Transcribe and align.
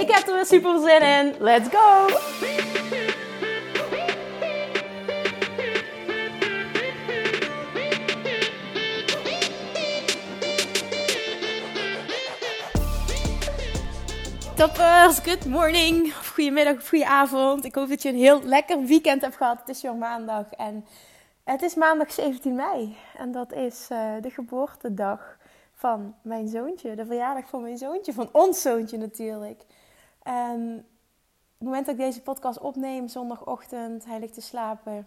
Ik 0.00 0.10
heb 0.10 0.26
er 0.26 0.34
weer 0.34 0.46
super 0.46 0.80
zin 0.80 1.02
in. 1.02 1.34
Let's 1.38 1.68
go! 1.68 2.06
Toppers, 14.54 15.18
good 15.18 15.44
morning, 15.44 16.06
of 16.06 16.28
goedemiddag 16.34 16.76
of 16.76 16.88
goede 16.88 17.06
avond. 17.06 17.64
Ik 17.64 17.74
hoop 17.74 17.88
dat 17.88 18.02
je 18.02 18.08
een 18.08 18.14
heel 18.14 18.42
lekker 18.42 18.84
weekend 18.84 19.22
hebt 19.22 19.36
gehad. 19.36 19.58
Het 19.58 19.68
is 19.68 19.82
weer 19.82 19.94
maandag 19.94 20.50
en 20.50 20.86
het 21.44 21.62
is 21.62 21.74
maandag 21.74 22.12
17 22.12 22.54
mei. 22.54 22.96
En 23.18 23.32
dat 23.32 23.52
is 23.52 23.88
uh, 23.92 24.12
de 24.20 24.30
geboortedag 24.30 25.36
van 25.74 26.14
mijn 26.22 26.48
zoontje. 26.48 26.94
De 26.94 27.06
verjaardag 27.06 27.48
van 27.48 27.62
mijn 27.62 27.78
zoontje, 27.78 28.12
van 28.12 28.28
ons 28.32 28.62
zoontje 28.62 28.96
natuurlijk. 28.96 29.62
En 30.26 30.76
op 30.78 31.58
het 31.58 31.68
moment 31.68 31.86
dat 31.86 31.94
ik 31.94 32.00
deze 32.00 32.22
podcast 32.22 32.58
opneem, 32.58 33.08
zondagochtend, 33.08 34.04
hij 34.04 34.20
ligt 34.20 34.34
te 34.34 34.40
slapen, 34.40 35.06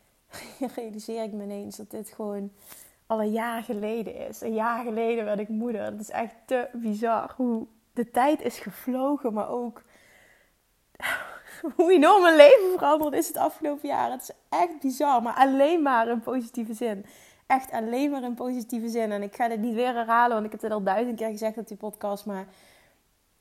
realiseer 0.74 1.22
ik 1.22 1.32
me 1.32 1.42
ineens 1.42 1.76
dat 1.76 1.90
dit 1.90 2.10
gewoon 2.10 2.52
al 3.06 3.20
een 3.20 3.32
jaar 3.32 3.62
geleden 3.62 4.28
is. 4.28 4.40
Een 4.40 4.54
jaar 4.54 4.84
geleden 4.84 5.24
werd 5.24 5.38
ik 5.38 5.48
moeder. 5.48 5.90
Dat 5.90 6.00
is 6.00 6.10
echt 6.10 6.34
te 6.44 6.68
bizar 6.72 7.32
hoe 7.36 7.66
de 7.92 8.10
tijd 8.10 8.42
is 8.42 8.58
gevlogen, 8.58 9.32
maar 9.32 9.48
ook 9.48 9.82
hoe 11.76 11.92
enorm 11.92 12.22
mijn 12.22 12.36
leven 12.36 12.72
veranderd 12.72 13.14
is 13.14 13.28
het 13.28 13.36
afgelopen 13.36 13.88
jaar. 13.88 14.10
Het 14.10 14.22
is 14.22 14.30
echt 14.48 14.80
bizar, 14.80 15.22
maar 15.22 15.34
alleen 15.34 15.82
maar 15.82 16.08
in 16.08 16.20
positieve 16.20 16.74
zin. 16.74 17.06
Echt 17.46 17.70
alleen 17.70 18.10
maar 18.10 18.22
in 18.22 18.34
positieve 18.34 18.88
zin. 18.88 19.12
En 19.12 19.22
ik 19.22 19.34
ga 19.34 19.48
dit 19.48 19.60
niet 19.60 19.74
weer 19.74 19.94
herhalen, 19.94 20.32
want 20.32 20.44
ik 20.44 20.52
heb 20.52 20.60
het 20.60 20.72
al 20.72 20.82
duizend 20.82 21.16
keer 21.16 21.30
gezegd 21.30 21.58
op 21.58 21.68
die 21.68 21.76
podcast. 21.76 22.26
Maar 22.26 22.46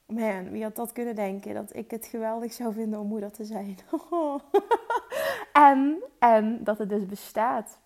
man, 0.06 0.50
wie 0.50 0.64
had 0.64 0.76
dat 0.76 0.92
kunnen 0.92 1.16
denken? 1.16 1.54
Dat 1.54 1.76
ik 1.76 1.92
het 1.92 2.06
geweldig 2.06 2.54
zou 2.54 2.74
vinden 2.74 3.00
om 3.00 3.08
moeder 3.08 3.32
te 3.32 3.46
zijn. 3.46 3.78
en, 5.70 6.04
en 6.20 6.64
dat 6.64 6.78
het 6.78 6.90
dus 6.90 7.06
bestaat. 7.06 7.80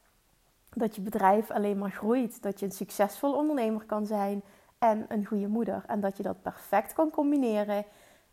Dat 0.69 0.95
je 0.95 1.01
bedrijf 1.01 1.51
alleen 1.51 1.77
maar 1.77 1.91
groeit. 1.91 2.41
Dat 2.41 2.59
je 2.59 2.65
een 2.65 2.71
succesvol 2.71 3.33
ondernemer 3.33 3.83
kan 3.83 4.05
zijn 4.05 4.41
en 4.77 5.05
een 5.07 5.25
goede 5.25 5.47
moeder. 5.47 5.83
En 5.87 5.99
dat 5.99 6.17
je 6.17 6.23
dat 6.23 6.41
perfect 6.41 6.93
kan 6.93 7.09
combineren. 7.09 7.85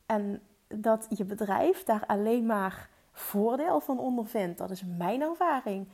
En 0.07 0.43
dat 0.69 1.07
je 1.09 1.25
bedrijf 1.25 1.85
daar 1.85 2.07
alleen 2.07 2.47
maar 2.47 2.89
voordeel 3.13 3.81
van 3.81 3.99
ondervindt. 3.99 4.59
Dat 4.59 4.71
is 4.71 4.85
mijn 4.97 5.21
ervaring. 5.21 5.89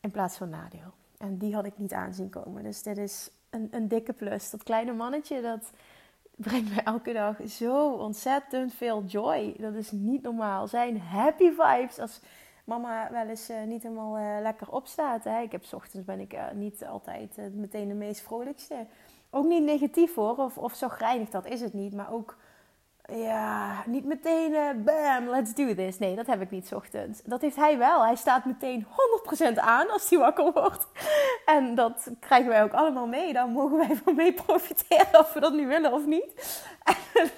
In 0.00 0.10
plaats 0.10 0.36
van 0.36 0.48
nadeel. 0.48 0.92
En 1.18 1.38
die 1.38 1.54
had 1.54 1.64
ik 1.64 1.78
niet 1.78 1.92
aanzien 1.92 2.30
komen. 2.30 2.62
Dus 2.62 2.82
dit 2.82 2.98
is 2.98 3.30
een, 3.50 3.68
een 3.70 3.88
dikke 3.88 4.12
plus. 4.12 4.50
Dat 4.50 4.62
kleine 4.62 4.92
mannetje, 4.92 5.40
dat 5.40 5.70
brengt 6.40 6.74
mij 6.74 6.84
elke 6.84 7.12
dag 7.12 7.36
zo 7.48 7.90
ontzettend 7.90 8.74
veel 8.74 9.04
joy. 9.04 9.54
Dat 9.58 9.74
is 9.74 9.90
niet 9.90 10.22
normaal. 10.22 10.68
Zijn 10.68 11.00
happy 11.00 11.48
vibes. 11.48 11.98
Als 11.98 12.20
mama 12.64 13.08
wel 13.10 13.26
eens 13.26 13.50
uh, 13.50 13.62
niet 13.66 13.82
helemaal 13.82 14.18
uh, 14.18 14.40
lekker 14.42 14.72
opstaat. 14.72 15.24
Hè. 15.24 15.40
Ik 15.40 15.52
heb 15.52 15.64
s 15.64 15.72
ochtends 15.72 16.06
ben 16.06 16.20
ik 16.20 16.32
uh, 16.32 16.50
niet 16.54 16.84
altijd 16.84 17.36
meteen 17.54 17.88
de 17.88 17.94
meest 17.94 18.20
vrolijkste. 18.20 18.86
Ook 19.30 19.44
niet 19.44 19.62
negatief 19.62 20.14
hoor, 20.14 20.36
of, 20.36 20.58
of 20.58 20.74
zo 20.74 20.88
grijnig, 20.88 21.30
dat 21.30 21.46
is 21.46 21.60
het 21.60 21.72
niet. 21.72 21.94
Maar 21.94 22.12
ook, 22.12 22.36
ja, 23.12 23.82
niet 23.86 24.04
meteen 24.04 24.52
uh, 24.52 24.70
bam, 24.84 25.28
let's 25.28 25.54
do 25.54 25.74
this. 25.74 25.98
Nee, 25.98 26.16
dat 26.16 26.26
heb 26.26 26.40
ik 26.40 26.50
niet 26.50 26.74
ochtends. 26.74 27.20
Dat 27.24 27.40
heeft 27.40 27.56
hij 27.56 27.78
wel. 27.78 28.04
Hij 28.04 28.16
staat 28.16 28.44
meteen 28.44 28.86
100% 29.54 29.54
aan 29.54 29.90
als 29.90 30.10
hij 30.10 30.18
wakker 30.18 30.52
wordt. 30.52 30.86
En 31.44 31.74
dat 31.74 32.10
krijgen 32.20 32.48
wij 32.48 32.62
ook 32.62 32.72
allemaal 32.72 33.06
mee. 33.06 33.32
Daar 33.32 33.48
mogen 33.48 33.76
wij 33.76 33.96
van 34.04 34.14
mee 34.14 34.32
profiteren 34.32 35.18
of 35.18 35.32
we 35.32 35.40
dat 35.40 35.52
nu 35.52 35.66
willen 35.66 35.92
of 35.92 36.06
niet. 36.06 36.62
En, 36.84 36.94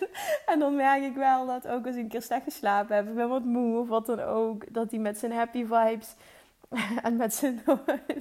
en 0.52 0.58
dan 0.58 0.76
merk 0.76 1.02
ik 1.02 1.14
wel 1.14 1.46
dat 1.46 1.68
ook 1.68 1.86
als 1.86 1.94
ik 1.94 2.02
een 2.02 2.08
keer 2.08 2.22
slecht 2.22 2.44
geslapen 2.44 2.96
heb, 2.96 3.08
ik 3.08 3.14
ben 3.14 3.28
wat 3.28 3.44
moe 3.44 3.78
of 3.78 3.88
wat 3.88 4.06
dan 4.06 4.20
ook, 4.20 4.74
dat 4.74 4.90
hij 4.90 5.00
met 5.00 5.18
zijn 5.18 5.32
happy 5.32 5.66
vibes 5.66 6.14
en 7.02 7.16
met 7.16 7.34
zijn 7.34 7.62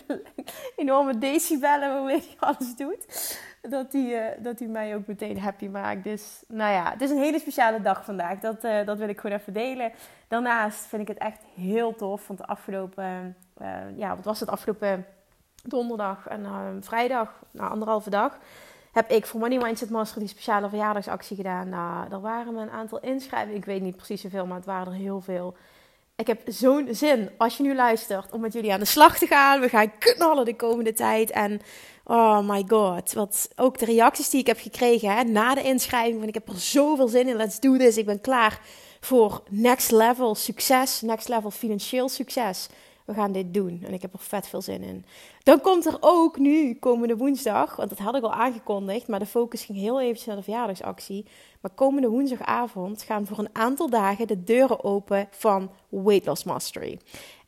enorme 0.76 1.18
decibellen 1.18 1.94
waarmee 1.94 2.18
hij 2.18 2.36
alles 2.40 2.76
doet, 2.76 3.06
dat 3.62 3.92
hij, 3.92 4.36
uh, 4.38 4.44
dat 4.44 4.60
hij 4.60 4.68
mij 4.68 4.96
ook 4.96 5.08
meteen 5.08 5.40
happy 5.40 5.68
maakt. 5.68 6.04
Dus 6.04 6.44
nou 6.48 6.72
ja, 6.72 6.92
het 6.92 7.02
is 7.02 7.10
een 7.10 7.18
hele 7.18 7.40
speciale 7.40 7.82
dag 7.82 8.06
vandaag. 8.06 8.40
Dat, 8.40 8.64
uh, 8.64 8.86
dat 8.86 8.98
wil 8.98 9.10
ik 9.10 9.20
gewoon 9.20 9.38
even 9.38 9.54
delen. 9.54 9.92
Daarnaast 10.28 10.86
vind 10.86 11.02
ik 11.02 11.08
het 11.08 11.18
echt 11.18 11.44
heel 11.56 11.96
tof, 11.96 12.28
want 12.28 12.40
de 12.40 12.46
afgelopen, 12.46 13.36
uh, 13.62 13.68
ja, 13.96 14.16
wat 14.16 14.26
was 14.26 14.40
het 14.40 14.50
afgelopen 14.50 15.06
donderdag 15.64 16.28
en 16.28 16.78
vrijdag, 16.80 17.44
nou 17.52 17.72
anderhalve 17.72 18.10
dag, 18.10 18.38
heb 18.92 19.10
ik 19.10 19.26
voor 19.26 19.40
Money 19.40 19.58
Mindset 19.58 19.90
Master 19.90 20.20
die 20.20 20.30
speciale 20.30 20.70
verjaardagsactie 20.70 21.36
gedaan. 21.36 21.70
Nou, 21.70 22.12
er 22.12 22.22
waren 22.22 22.54
me 22.54 22.62
een 22.62 22.70
aantal 22.70 23.00
inschrijvingen. 23.00 23.58
Ik 23.58 23.66
weet 23.66 23.82
niet 23.82 23.96
precies 23.96 24.22
hoeveel, 24.22 24.46
maar 24.46 24.58
het 24.58 24.66
waren 24.66 24.94
er 24.94 25.00
heel 25.00 25.22
veel. 25.22 25.56
Ik 26.16 26.28
heb 26.28 26.42
zo'n 26.46 26.88
zin, 26.92 27.30
als 27.38 27.58
je 27.58 27.64
nu 27.64 27.76
luistert, 27.76 28.32
om 28.32 28.42
met 28.42 28.54
jullie 28.54 28.74
aan 28.74 28.80
de 28.80 28.86
slag 28.86 29.18
te 29.18 29.28
gaan. 29.28 29.60
We 29.60 29.70
gaan 29.70 29.98
knallen 29.98 30.46
de 30.46 30.56
komende 30.56 30.94
tijd. 30.94 31.32
En 31.32 31.62
oh 32.04 32.50
my 32.50 32.64
god, 32.68 33.14
wat 33.14 33.50
ook 33.56 33.78
de 33.78 33.86
reacties 33.86 34.30
die 34.30 34.40
ik 34.40 34.48
heb 34.48 34.60
gekregen 34.60 35.16
hè, 35.16 35.24
na 35.24 35.56
de 35.56 35.64
inschrijving. 35.64 36.16
Want 36.16 36.28
ik 36.28 36.34
heb 36.34 36.48
er 36.48 36.60
zoveel 36.60 37.08
zin 37.08 37.28
in. 37.28 37.36
Let's 37.36 37.60
do 37.60 37.78
this. 37.78 37.98
Ik 37.98 38.06
ben 38.06 38.22
klaar 38.22 38.60
voor 39.00 39.44
next 39.50 39.92
level 39.92 40.36
succes. 40.36 41.02
Next 41.02 41.28
level 41.28 41.52
financieel 41.52 42.10
succes. 42.10 42.68
We 43.06 43.14
gaan 43.14 43.32
dit 43.32 43.54
doen. 43.54 43.84
En 43.86 43.94
ik 43.94 44.02
heb 44.02 44.14
er 44.14 44.20
vet 44.20 44.48
veel 44.48 44.62
zin 44.62 44.84
in. 44.84 45.06
Dan 45.44 45.62
komt 45.62 45.86
er 45.86 45.98
ook 46.00 46.38
nu, 46.38 46.76
komende 46.76 47.18
woensdag, 47.18 47.76
want 47.76 47.90
dat 47.90 48.00
had 48.00 48.16
ik 48.16 48.24
al 48.24 48.34
aangekondigd, 48.34 49.08
maar 49.08 49.20
de 49.20 49.26
focus 49.26 49.64
ging 49.64 49.78
heel 49.78 50.02
even 50.02 50.24
naar 50.26 50.36
de 50.36 50.44
verjaardagsactie. 50.44 51.26
Maar 51.62 51.72
komende 51.72 52.10
woensdagavond 52.10 53.04
gaan 53.04 53.26
voor 53.26 53.40
een 53.40 53.50
aantal 53.56 53.90
dagen 53.90 54.28
de 54.28 54.44
deuren 54.44 54.84
open 54.84 55.28
van 55.32 55.72
Weight 55.90 56.26
Loss 56.26 56.44
Mastery. 56.44 57.00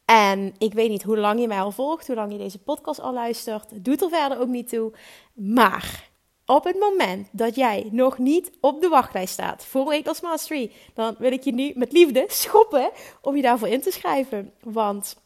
En 0.05 0.53
ik 0.57 0.73
weet 0.73 0.89
niet 0.89 1.03
hoe 1.03 1.17
lang 1.17 1.39
je 1.39 1.47
mij 1.47 1.61
al 1.61 1.71
volgt, 1.71 2.07
hoe 2.07 2.15
lang 2.15 2.31
je 2.31 2.37
deze 2.37 2.59
podcast 2.59 2.99
al 2.99 3.13
luistert. 3.13 3.85
Doet 3.85 4.01
er 4.01 4.09
verder 4.09 4.39
ook 4.39 4.47
niet 4.47 4.69
toe. 4.69 4.91
Maar 5.33 6.11
op 6.45 6.63
het 6.63 6.79
moment 6.79 7.29
dat 7.31 7.55
jij 7.55 7.89
nog 7.91 8.17
niet 8.17 8.51
op 8.61 8.81
de 8.81 8.87
wachtlijst 8.87 9.33
staat 9.33 9.65
voor 9.65 9.85
Weight 9.85 10.05
Loss 10.05 10.21
Mastery, 10.21 10.71
dan 10.93 11.15
wil 11.17 11.31
ik 11.31 11.43
je 11.43 11.53
nu 11.53 11.71
met 11.75 11.91
liefde 11.91 12.25
schoppen 12.27 12.91
om 13.21 13.35
je 13.35 13.41
daarvoor 13.41 13.67
in 13.67 13.81
te 13.81 13.91
schrijven. 13.91 14.53
Want 14.61 15.22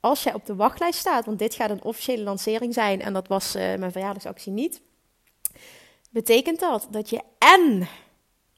als 0.00 0.22
jij 0.22 0.34
op 0.34 0.46
de 0.46 0.54
wachtlijst 0.54 0.98
staat, 0.98 1.24
want 1.24 1.38
dit 1.38 1.54
gaat 1.54 1.70
een 1.70 1.84
officiële 1.84 2.22
lancering 2.22 2.74
zijn 2.74 3.02
en 3.02 3.12
dat 3.12 3.28
was 3.28 3.56
uh, 3.56 3.74
mijn 3.74 3.92
verjaardagsactie 3.92 4.52
niet, 4.52 4.80
betekent 6.10 6.60
dat 6.60 6.86
dat 6.90 7.10
je 7.10 7.20
en 7.38 7.88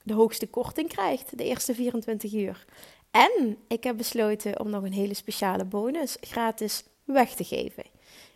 de 0.02 0.14
hoogste 0.14 0.46
korting 0.46 0.88
krijgt 0.88 1.38
de 1.38 1.44
eerste 1.44 1.74
24 1.74 2.32
uur. 2.32 2.64
En 3.10 3.58
ik 3.68 3.84
heb 3.84 3.96
besloten 3.96 4.60
om 4.60 4.70
nog 4.70 4.82
een 4.82 4.92
hele 4.92 5.14
speciale 5.14 5.64
bonus 5.64 6.16
gratis 6.20 6.84
weg 7.04 7.34
te 7.34 7.44
geven. 7.44 7.84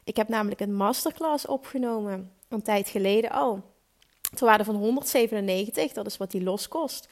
Ik 0.05 0.17
heb 0.17 0.29
namelijk 0.29 0.61
een 0.61 0.75
masterclass 0.75 1.47
opgenomen 1.47 2.33
een 2.49 2.63
tijd 2.63 2.89
geleden 2.89 3.31
al. 3.31 3.63
Ter 4.35 4.47
waarde 4.47 4.65
van 4.65 4.75
197, 4.75 5.93
dat 5.93 6.07
is 6.07 6.17
wat 6.17 6.31
die 6.31 6.43
los 6.43 6.69
kost 6.69 7.09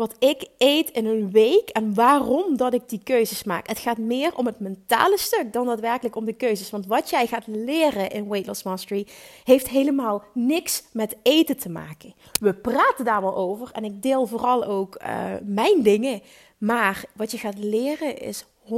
wat 0.00 0.14
ik 0.18 0.48
eet 0.58 0.90
in 0.90 1.06
een 1.06 1.30
week 1.30 1.68
en 1.68 1.94
waarom 1.94 2.56
dat 2.56 2.74
ik 2.74 2.88
die 2.88 3.00
keuzes 3.04 3.44
maak. 3.44 3.68
Het 3.68 3.78
gaat 3.78 3.98
meer 3.98 4.36
om 4.36 4.46
het 4.46 4.60
mentale 4.60 5.18
stuk 5.18 5.52
dan 5.52 5.66
daadwerkelijk 5.66 6.16
om 6.16 6.24
de 6.24 6.32
keuzes. 6.32 6.70
Want 6.70 6.86
wat 6.86 7.10
jij 7.10 7.26
gaat 7.26 7.46
leren 7.46 8.10
in 8.10 8.28
Weight 8.28 8.46
Loss 8.46 8.62
Mastery 8.62 9.06
heeft 9.44 9.68
helemaal 9.68 10.22
niks 10.34 10.84
met 10.92 11.16
eten 11.22 11.56
te 11.56 11.68
maken. 11.68 12.14
We 12.40 12.54
praten 12.54 13.04
daar 13.04 13.20
wel 13.20 13.36
over 13.36 13.70
en 13.72 13.84
ik 13.84 14.02
deel 14.02 14.26
vooral 14.26 14.64
ook 14.64 15.00
uh, 15.02 15.34
mijn 15.42 15.82
dingen. 15.82 16.22
Maar 16.58 17.04
wat 17.14 17.30
je 17.30 17.38
gaat 17.38 17.58
leren 17.58 18.18
is 18.18 18.44
100% 18.44 18.68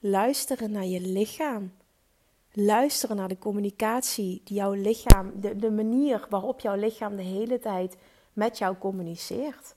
luisteren 0.00 0.70
naar 0.70 0.86
je 0.86 1.00
lichaam. 1.00 1.72
Luisteren 2.52 3.16
naar 3.16 3.28
de 3.28 3.38
communicatie 3.38 4.40
die 4.44 4.56
jouw 4.56 4.72
lichaam, 4.72 5.32
de 5.56 5.70
manier 5.70 6.26
waarop 6.30 6.60
jouw 6.60 6.76
lichaam 6.76 7.16
de 7.16 7.22
hele 7.22 7.58
tijd 7.58 7.96
met 8.36 8.58
jou 8.58 8.76
communiceert. 8.78 9.74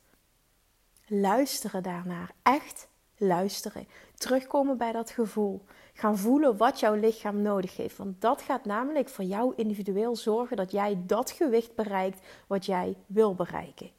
Luisteren 1.07 1.83
daarnaar. 1.83 2.31
Echt 2.43 2.87
luisteren. 3.17 3.87
Terugkomen 4.15 4.77
bij 4.77 4.91
dat 4.91 5.09
gevoel. 5.09 5.65
Gaan 5.93 6.17
voelen 6.17 6.57
wat 6.57 6.79
jouw 6.79 6.93
lichaam 6.93 7.41
nodig 7.41 7.77
heeft. 7.77 7.97
Want 7.97 8.21
dat 8.21 8.41
gaat 8.41 8.65
namelijk 8.65 9.09
voor 9.09 9.25
jou 9.25 9.53
individueel 9.55 10.15
zorgen 10.15 10.57
dat 10.57 10.71
jij 10.71 11.01
dat 11.05 11.31
gewicht 11.31 11.75
bereikt 11.75 12.19
wat 12.47 12.65
jij 12.65 12.95
wil 13.05 13.35
bereiken. 13.35 13.91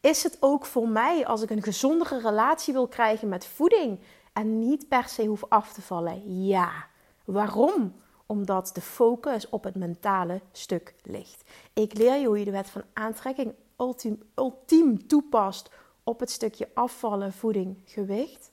Is 0.00 0.22
het 0.22 0.36
ook 0.40 0.66
voor 0.66 0.88
mij 0.88 1.26
als 1.26 1.42
ik 1.42 1.50
een 1.50 1.62
gezondere 1.62 2.20
relatie 2.20 2.72
wil 2.72 2.88
krijgen 2.88 3.28
met 3.28 3.46
voeding 3.46 4.00
en 4.32 4.58
niet 4.58 4.88
per 4.88 5.08
se 5.08 5.26
hoef 5.26 5.44
af 5.48 5.72
te 5.72 5.82
vallen? 5.82 6.46
Ja. 6.46 6.70
Waarom? 7.24 7.94
Omdat 8.26 8.70
de 8.74 8.80
focus 8.80 9.48
op 9.48 9.64
het 9.64 9.74
mentale 9.74 10.40
stuk 10.52 10.94
ligt. 11.02 11.50
Ik 11.72 11.98
leer 11.98 12.16
je 12.16 12.26
hoe 12.26 12.38
je 12.38 12.44
de 12.44 12.50
wet 12.50 12.70
van 12.70 12.82
aantrekking 12.92 13.54
ultiem, 13.78 14.22
ultiem 14.34 15.06
toepast 15.06 15.70
op 16.02 16.20
het 16.20 16.30
stukje 16.30 16.68
afvallen, 16.74 17.32
voeding, 17.32 17.76
gewicht. 17.84 18.50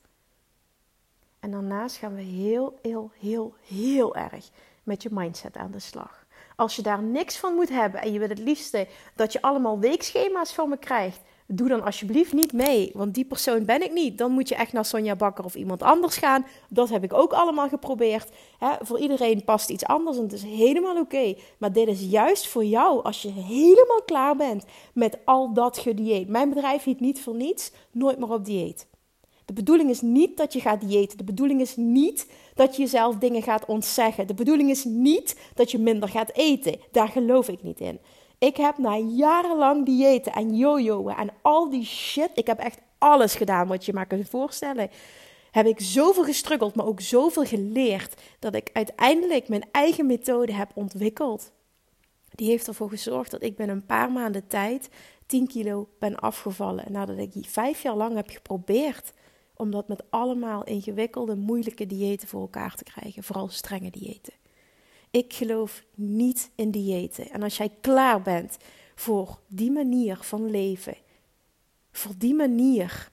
En 1.39 1.51
daarnaast 1.51 1.97
gaan 1.97 2.15
we 2.15 2.21
heel, 2.21 2.79
heel, 2.81 3.11
heel, 3.19 3.55
heel 3.67 4.15
erg 4.15 4.49
met 4.83 5.03
je 5.03 5.09
mindset 5.11 5.57
aan 5.57 5.71
de 5.71 5.79
slag. 5.79 6.25
Als 6.55 6.75
je 6.75 6.81
daar 6.81 7.03
niks 7.03 7.37
van 7.37 7.53
moet 7.53 7.69
hebben 7.69 8.01
en 8.01 8.13
je 8.13 8.19
wil 8.19 8.29
het 8.29 8.39
liefste 8.39 8.87
dat 9.15 9.33
je 9.33 9.41
allemaal 9.41 9.79
weekschema's 9.79 10.53
van 10.53 10.69
me 10.69 10.77
krijgt, 10.77 11.21
doe 11.47 11.67
dan 11.67 11.83
alsjeblieft 11.83 12.33
niet 12.33 12.53
mee, 12.53 12.91
want 12.93 13.13
die 13.13 13.25
persoon 13.25 13.65
ben 13.65 13.83
ik 13.83 13.93
niet. 13.93 14.17
Dan 14.17 14.31
moet 14.31 14.49
je 14.49 14.55
echt 14.55 14.73
naar 14.73 14.85
Sonja 14.85 15.15
Bakker 15.15 15.45
of 15.45 15.55
iemand 15.55 15.81
anders 15.81 16.17
gaan. 16.17 16.45
Dat 16.69 16.89
heb 16.89 17.03
ik 17.03 17.13
ook 17.13 17.33
allemaal 17.33 17.67
geprobeerd. 17.67 18.29
voor 18.81 18.99
iedereen 18.99 19.43
past 19.43 19.69
iets 19.69 19.85
anders 19.85 20.17
en 20.17 20.23
het 20.23 20.33
is 20.33 20.43
helemaal 20.43 20.97
oké. 20.97 21.35
Maar 21.57 21.71
dit 21.71 21.87
is 21.87 22.01
juist 22.01 22.47
voor 22.47 22.65
jou 22.65 23.03
als 23.03 23.21
je 23.21 23.31
helemaal 23.31 24.01
klaar 24.05 24.35
bent 24.35 24.65
met 24.93 25.17
al 25.25 25.53
dat 25.53 25.77
gedieet. 25.77 26.27
Mijn 26.27 26.49
bedrijf 26.49 26.83
heet 26.83 26.99
niet 26.99 27.21
voor 27.21 27.35
niets, 27.35 27.71
nooit 27.91 28.19
meer 28.19 28.31
op 28.31 28.45
dieet. 28.45 28.87
De 29.45 29.53
bedoeling 29.53 29.89
is 29.89 30.01
niet 30.01 30.37
dat 30.37 30.53
je 30.53 30.59
gaat 30.59 30.81
diëten. 30.81 31.17
De 31.17 31.23
bedoeling 31.23 31.61
is 31.61 31.75
niet 31.75 32.27
dat 32.53 32.75
je 32.75 32.81
jezelf 32.81 33.15
dingen 33.15 33.41
gaat 33.41 33.65
ontzeggen. 33.65 34.27
De 34.27 34.33
bedoeling 34.33 34.69
is 34.69 34.83
niet 34.83 35.39
dat 35.53 35.71
je 35.71 35.79
minder 35.79 36.09
gaat 36.09 36.31
eten. 36.33 36.79
Daar 36.91 37.07
geloof 37.07 37.47
ik 37.47 37.63
niet 37.63 37.79
in. 37.79 37.99
Ik 38.45 38.57
heb 38.57 38.77
na 38.77 38.97
jarenlang 38.97 39.85
diëten 39.85 40.33
en 40.33 40.55
jojoen 40.55 41.15
en 41.15 41.29
al 41.41 41.69
die 41.69 41.85
shit. 41.85 42.29
Ik 42.33 42.47
heb 42.47 42.59
echt 42.59 42.79
alles 42.97 43.35
gedaan 43.35 43.67
wat 43.67 43.85
je 43.85 43.93
maar 43.93 44.05
kunt 44.05 44.29
voorstellen. 44.29 44.89
Heb 45.51 45.65
ik 45.65 45.79
zoveel 45.79 46.23
gestruggeld, 46.23 46.75
maar 46.75 46.85
ook 46.85 47.01
zoveel 47.01 47.45
geleerd. 47.45 48.21
Dat 48.39 48.55
ik 48.55 48.69
uiteindelijk 48.73 49.47
mijn 49.47 49.65
eigen 49.71 50.05
methode 50.05 50.53
heb 50.53 50.71
ontwikkeld. 50.73 51.51
Die 52.29 52.49
heeft 52.49 52.67
ervoor 52.67 52.89
gezorgd 52.89 53.31
dat 53.31 53.43
ik 53.43 53.55
binnen 53.55 53.75
een 53.75 53.85
paar 53.85 54.11
maanden 54.11 54.47
tijd 54.47 54.89
10 55.25 55.47
kilo 55.47 55.89
ben 55.99 56.15
afgevallen. 56.15 56.91
Nadat 56.91 57.17
ik 57.17 57.33
die 57.33 57.49
vijf 57.49 57.81
jaar 57.81 57.95
lang 57.95 58.15
heb 58.15 58.29
geprobeerd 58.29 59.13
om 59.55 59.71
dat 59.71 59.87
met 59.87 60.03
allemaal 60.09 60.63
ingewikkelde, 60.63 61.35
moeilijke 61.35 61.85
diëten 61.85 62.27
voor 62.27 62.41
elkaar 62.41 62.75
te 62.75 62.83
krijgen. 62.83 63.23
Vooral 63.23 63.49
strenge 63.49 63.89
diëten. 63.89 64.33
Ik 65.15 65.33
geloof 65.33 65.83
niet 65.93 66.51
in 66.55 66.71
diëten. 66.71 67.29
En 67.29 67.43
als 67.43 67.57
jij 67.57 67.69
klaar 67.81 68.21
bent 68.21 68.57
voor 68.95 69.39
die 69.47 69.71
manier 69.71 70.17
van 70.17 70.49
leven, 70.49 70.97
voor 71.91 72.11
die 72.17 72.33
manier 72.33 73.11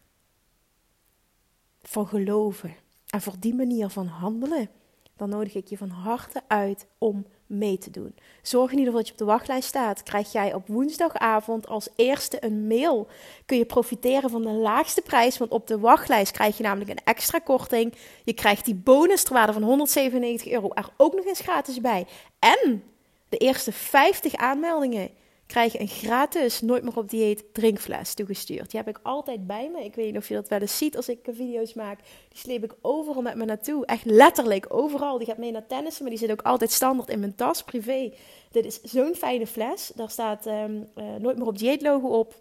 van 1.82 2.06
geloven 2.06 2.76
en 3.10 3.22
voor 3.22 3.34
die 3.38 3.54
manier 3.54 3.88
van 3.88 4.06
handelen, 4.06 4.70
dan 5.16 5.28
nodig 5.28 5.54
ik 5.54 5.68
je 5.68 5.76
van 5.76 5.88
harte 5.88 6.42
uit 6.48 6.86
om 6.98 7.26
mee 7.52 7.78
te 7.78 7.90
doen. 7.90 8.14
Zorg 8.42 8.72
in 8.72 8.78
ieder 8.78 8.92
geval 8.92 8.98
dat 8.98 9.06
je 9.06 9.12
op 9.12 9.18
de 9.18 9.32
wachtlijst 9.32 9.68
staat. 9.68 10.02
Krijg 10.02 10.32
jij 10.32 10.54
op 10.54 10.66
woensdagavond 10.66 11.66
als 11.66 11.88
eerste 11.96 12.44
een 12.44 12.66
mail. 12.66 13.08
Kun 13.46 13.58
je 13.58 13.64
profiteren 13.64 14.30
van 14.30 14.42
de 14.42 14.50
laagste 14.50 15.02
prijs. 15.02 15.38
Want 15.38 15.50
op 15.50 15.66
de 15.66 15.78
wachtlijst 15.78 16.32
krijg 16.32 16.56
je 16.56 16.62
namelijk 16.62 16.90
een 16.90 17.04
extra 17.04 17.38
korting. 17.38 17.94
Je 18.24 18.32
krijgt 18.32 18.64
die 18.64 18.74
bonus 18.74 19.22
ter 19.22 19.52
van 19.52 19.62
197 19.62 20.52
euro 20.52 20.70
er 20.74 20.88
ook 20.96 21.14
nog 21.14 21.24
eens 21.24 21.40
gratis 21.40 21.80
bij. 21.80 22.06
En 22.38 22.84
de 23.28 23.36
eerste 23.36 23.72
50 23.72 24.34
aanmeldingen 24.34 25.10
krijg 25.46 25.72
je 25.72 25.80
een 25.80 25.88
gratis 25.88 26.60
Nooit 26.60 26.82
meer 26.82 26.96
op 26.96 27.10
dieet 27.10 27.44
drinkfles 27.54 28.14
toegestuurd. 28.14 28.70
Die 28.70 28.80
heb 28.80 28.88
ik 28.88 29.00
altijd 29.02 29.46
bij 29.46 29.70
me. 29.70 29.84
Ik 29.84 29.94
weet 29.94 30.06
niet 30.06 30.16
of 30.16 30.28
je 30.28 30.34
dat 30.34 30.48
wel 30.48 30.60
eens 30.60 30.78
ziet 30.78 30.96
als 30.96 31.08
ik 31.08 31.18
video's 31.30 31.74
maak. 31.74 31.98
Die 32.28 32.38
sleep 32.38 32.64
ik 32.64 32.74
overal 32.80 33.22
met 33.22 33.36
me 33.36 33.44
naartoe. 33.44 33.86
Echt 33.86 34.04
letterlijk 34.04 34.66
overal. 34.68 35.18
Die 35.18 35.26
gaat 35.26 35.38
mee 35.38 35.50
naar 35.50 35.66
tennissen, 35.66 36.02
maar 36.02 36.10
die 36.10 36.20
zit 36.20 36.30
ook 36.30 36.42
altijd 36.42 36.70
standaard 36.70 37.08
in 37.08 37.20
mijn 37.20 37.34
tas, 37.34 37.62
privé. 37.62 38.12
Dit 38.50 38.64
is 38.64 38.80
zo'n 38.82 39.14
fijne 39.14 39.46
fles. 39.46 39.92
Daar 39.94 40.10
staat 40.10 40.46
um, 40.46 40.88
Nooit 41.18 41.38
meer 41.38 41.46
op 41.46 41.58
dieet 41.58 41.82
logo 41.82 42.08
op. 42.08 42.34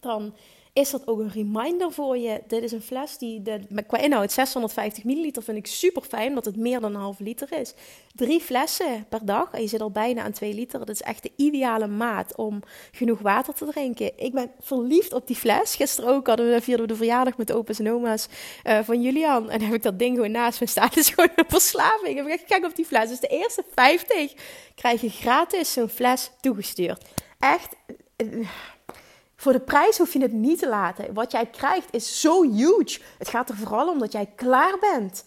Dan 0.00 0.34
is 0.72 0.90
dat 0.90 1.06
ook 1.06 1.18
een 1.18 1.30
reminder 1.30 1.92
voor 1.92 2.18
je. 2.18 2.42
Dit 2.46 2.62
is 2.62 2.72
een 2.72 2.82
fles 2.82 3.18
die 3.18 3.42
de, 3.42 3.60
qua 3.86 3.98
inhoud 3.98 4.32
650 4.32 5.04
milliliter 5.04 5.42
vind 5.42 5.56
ik 5.56 5.66
super 5.66 6.02
fijn, 6.02 6.28
omdat 6.28 6.44
het 6.44 6.56
meer 6.56 6.80
dan 6.80 6.94
een 6.94 7.00
half 7.00 7.18
liter 7.18 7.52
is. 7.52 7.74
Drie 8.14 8.40
flessen 8.40 9.06
per 9.08 9.24
dag 9.24 9.52
en 9.52 9.60
je 9.60 9.66
zit 9.66 9.80
al 9.80 9.90
bijna 9.90 10.22
aan 10.22 10.32
2 10.32 10.54
liter. 10.54 10.78
Dat 10.78 10.88
is 10.88 11.02
echt 11.02 11.22
de 11.22 11.32
ideale 11.36 11.86
maat 11.86 12.36
om 12.36 12.62
genoeg 12.92 13.18
water 13.18 13.54
te 13.54 13.64
drinken. 13.64 14.12
Ik 14.16 14.32
ben 14.32 14.50
verliefd 14.60 15.12
op 15.12 15.26
die 15.26 15.36
fles. 15.36 15.74
Gisteren 15.74 16.10
ook 16.10 16.26
hadden 16.26 16.50
we, 16.50 16.60
vierden 16.60 16.86
we 16.86 16.92
de 16.92 16.98
verjaardag 16.98 17.36
met 17.36 17.52
opa's 17.52 17.78
en 17.78 17.90
oma's 17.90 18.28
uh, 18.64 18.78
van 18.82 19.02
Julian. 19.02 19.50
En 19.50 19.62
heb 19.62 19.74
ik 19.74 19.82
dat 19.82 19.98
ding 19.98 20.14
gewoon 20.14 20.30
naast 20.30 20.60
me 20.60 20.66
staan. 20.66 20.90
Gewoon 20.92 21.30
een 21.36 21.44
verslaving. 21.48 22.08
Ik 22.08 22.16
heb 22.16 22.26
echt 22.26 22.44
gek 22.46 22.64
op 22.64 22.76
die 22.76 22.84
fles. 22.84 23.08
Dus 23.08 23.20
de 23.20 23.26
eerste 23.26 23.64
50 23.74 24.32
krijg 24.74 25.00
je 25.00 25.10
gratis 25.10 25.72
zo'n 25.72 25.88
fles 25.88 26.30
toegestuurd. 26.40 27.04
Echt... 27.38 27.76
Voor 29.42 29.52
de 29.52 29.60
prijs 29.60 29.98
hoef 29.98 30.12
je 30.12 30.20
het 30.20 30.32
niet 30.32 30.58
te 30.58 30.68
laten. 30.68 31.14
Wat 31.14 31.32
jij 31.32 31.46
krijgt 31.46 31.94
is 31.94 32.20
zo 32.20 32.42
huge. 32.42 33.00
Het 33.18 33.28
gaat 33.28 33.48
er 33.48 33.56
vooral 33.56 33.88
om 33.88 33.98
dat 33.98 34.12
jij 34.12 34.32
klaar 34.36 34.78
bent 34.80 35.24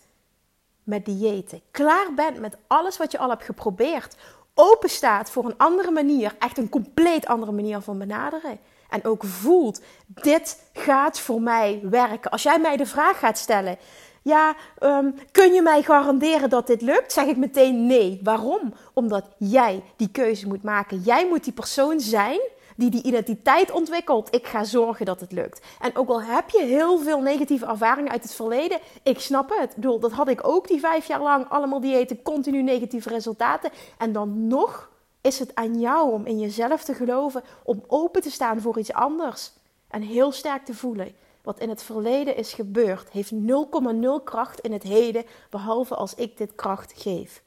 met 0.84 1.06
diëten. 1.06 1.62
Klaar 1.72 2.14
bent 2.16 2.40
met 2.40 2.58
alles 2.68 2.98
wat 2.98 3.12
je 3.12 3.18
al 3.18 3.30
hebt 3.30 3.44
geprobeerd. 3.44 4.16
Open 4.54 4.90
staat 4.90 5.30
voor 5.30 5.46
een 5.46 5.58
andere 5.58 5.92
manier. 5.92 6.36
Echt 6.40 6.58
een 6.58 6.70
compleet 6.70 7.26
andere 7.26 7.52
manier 7.52 7.82
van 7.82 7.98
benaderen. 7.98 8.60
En 8.90 9.04
ook 9.04 9.24
voelt, 9.24 9.82
dit 10.08 10.62
gaat 10.74 11.20
voor 11.20 11.42
mij 11.42 11.80
werken. 11.84 12.32
Als 12.32 12.44
jij 12.44 12.60
mij 12.60 12.78
de 12.78 12.86
vraag 12.86 13.20
gaat 13.20 13.38
stellen, 13.38 13.78
ja, 14.22 14.56
um, 14.80 15.16
kun 15.32 15.54
je 15.54 15.62
mij 15.62 15.82
garanderen 15.82 16.50
dat 16.50 16.68
dit 16.68 16.82
lukt? 16.82 17.14
Zeg 17.14 17.26
ik 17.26 17.38
meteen 17.38 17.86
nee. 17.86 18.20
Waarom? 18.24 18.74
Omdat 18.94 19.26
jij 19.38 19.84
die 19.96 20.10
keuze 20.10 20.48
moet 20.48 20.64
maken. 20.64 21.00
Jij 21.00 21.28
moet 21.28 21.44
die 21.44 21.54
persoon 21.54 22.00
zijn 22.00 22.40
die 22.76 22.90
die 22.90 23.04
identiteit 23.04 23.72
ontwikkelt. 23.72 24.36
Ik 24.36 24.48
ga 24.48 24.64
zorgen 24.64 25.06
dat 25.06 25.20
het 25.20 25.32
lukt. 25.32 25.66
En 25.80 25.96
ook 25.96 26.10
al 26.10 26.22
heb 26.22 26.50
je 26.50 26.64
heel 26.64 27.00
veel 27.00 27.22
negatieve 27.22 27.66
ervaringen 27.66 28.12
uit 28.12 28.24
het 28.24 28.34
verleden, 28.34 28.80
ik 29.04 29.20
snap 29.20 29.50
het. 29.50 29.70
Ik 29.70 29.76
bedoel, 29.76 30.00
dat 30.00 30.12
had 30.12 30.28
ik 30.28 30.48
ook 30.48 30.68
die 30.68 30.80
vijf 30.80 31.08
jaar 31.08 31.22
lang. 31.22 31.50
Allemaal 31.50 31.80
diëten, 31.80 32.22
continu 32.22 32.62
negatieve 32.62 33.10
resultaten. 33.10 33.72
En 33.98 34.12
dan 34.12 34.48
nog 34.48 34.90
is 35.22 35.40
het 35.40 35.56
aan 35.56 35.80
jou 35.80 36.12
om 36.12 36.26
in 36.26 36.40
jezelf 36.40 36.84
te 36.84 36.94
geloven, 36.94 37.44
om 37.64 37.84
open 37.88 38.22
te 38.22 38.32
staan 38.32 38.62
voor 38.62 38.80
iets 38.80 38.94
anders. 38.94 39.52
En 39.88 40.02
heel 40.02 40.32
sterk 40.32 40.66
te 40.66 40.74
voelen. 40.74 41.16
Wat 41.44 41.60
in 41.60 41.70
het 41.70 41.84
verleden 41.84 42.36
is 42.36 42.54
gebeurd, 42.54 43.10
heeft 43.10 43.32
0,0 43.34 43.40
kracht 44.24 44.60
in 44.60 44.72
het 44.72 44.84
heden, 44.84 45.26
behalve 45.50 45.96
als 45.96 46.16
ik 46.16 46.38
dit 46.38 46.56
kracht 46.56 46.94
geef. 46.96 47.44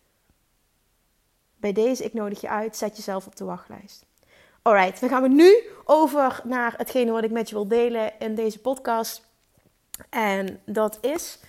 Bij 1.57 1.73
deze, 1.73 2.05
ik 2.05 2.13
nodig 2.13 2.41
je 2.41 2.49
uit, 2.49 2.77
zet 2.77 2.97
jezelf 2.97 3.27
op 3.27 3.37
de 3.37 3.45
wachtlijst. 3.45 4.07
Alright, 4.69 5.01
dan 5.01 5.09
gaan 5.09 5.23
we 5.23 5.29
nu 5.29 5.63
over 5.85 6.41
naar 6.45 6.75
hetgene 6.77 7.11
wat 7.11 7.25
ik 7.25 7.31
met 7.31 7.49
je 7.49 7.55
wil 7.55 7.69
delen 7.69 8.13
in 8.19 8.35
deze 8.35 8.61
podcast. 8.61 9.27
En 10.11 10.61
dat 10.65 10.99
is 11.01 11.41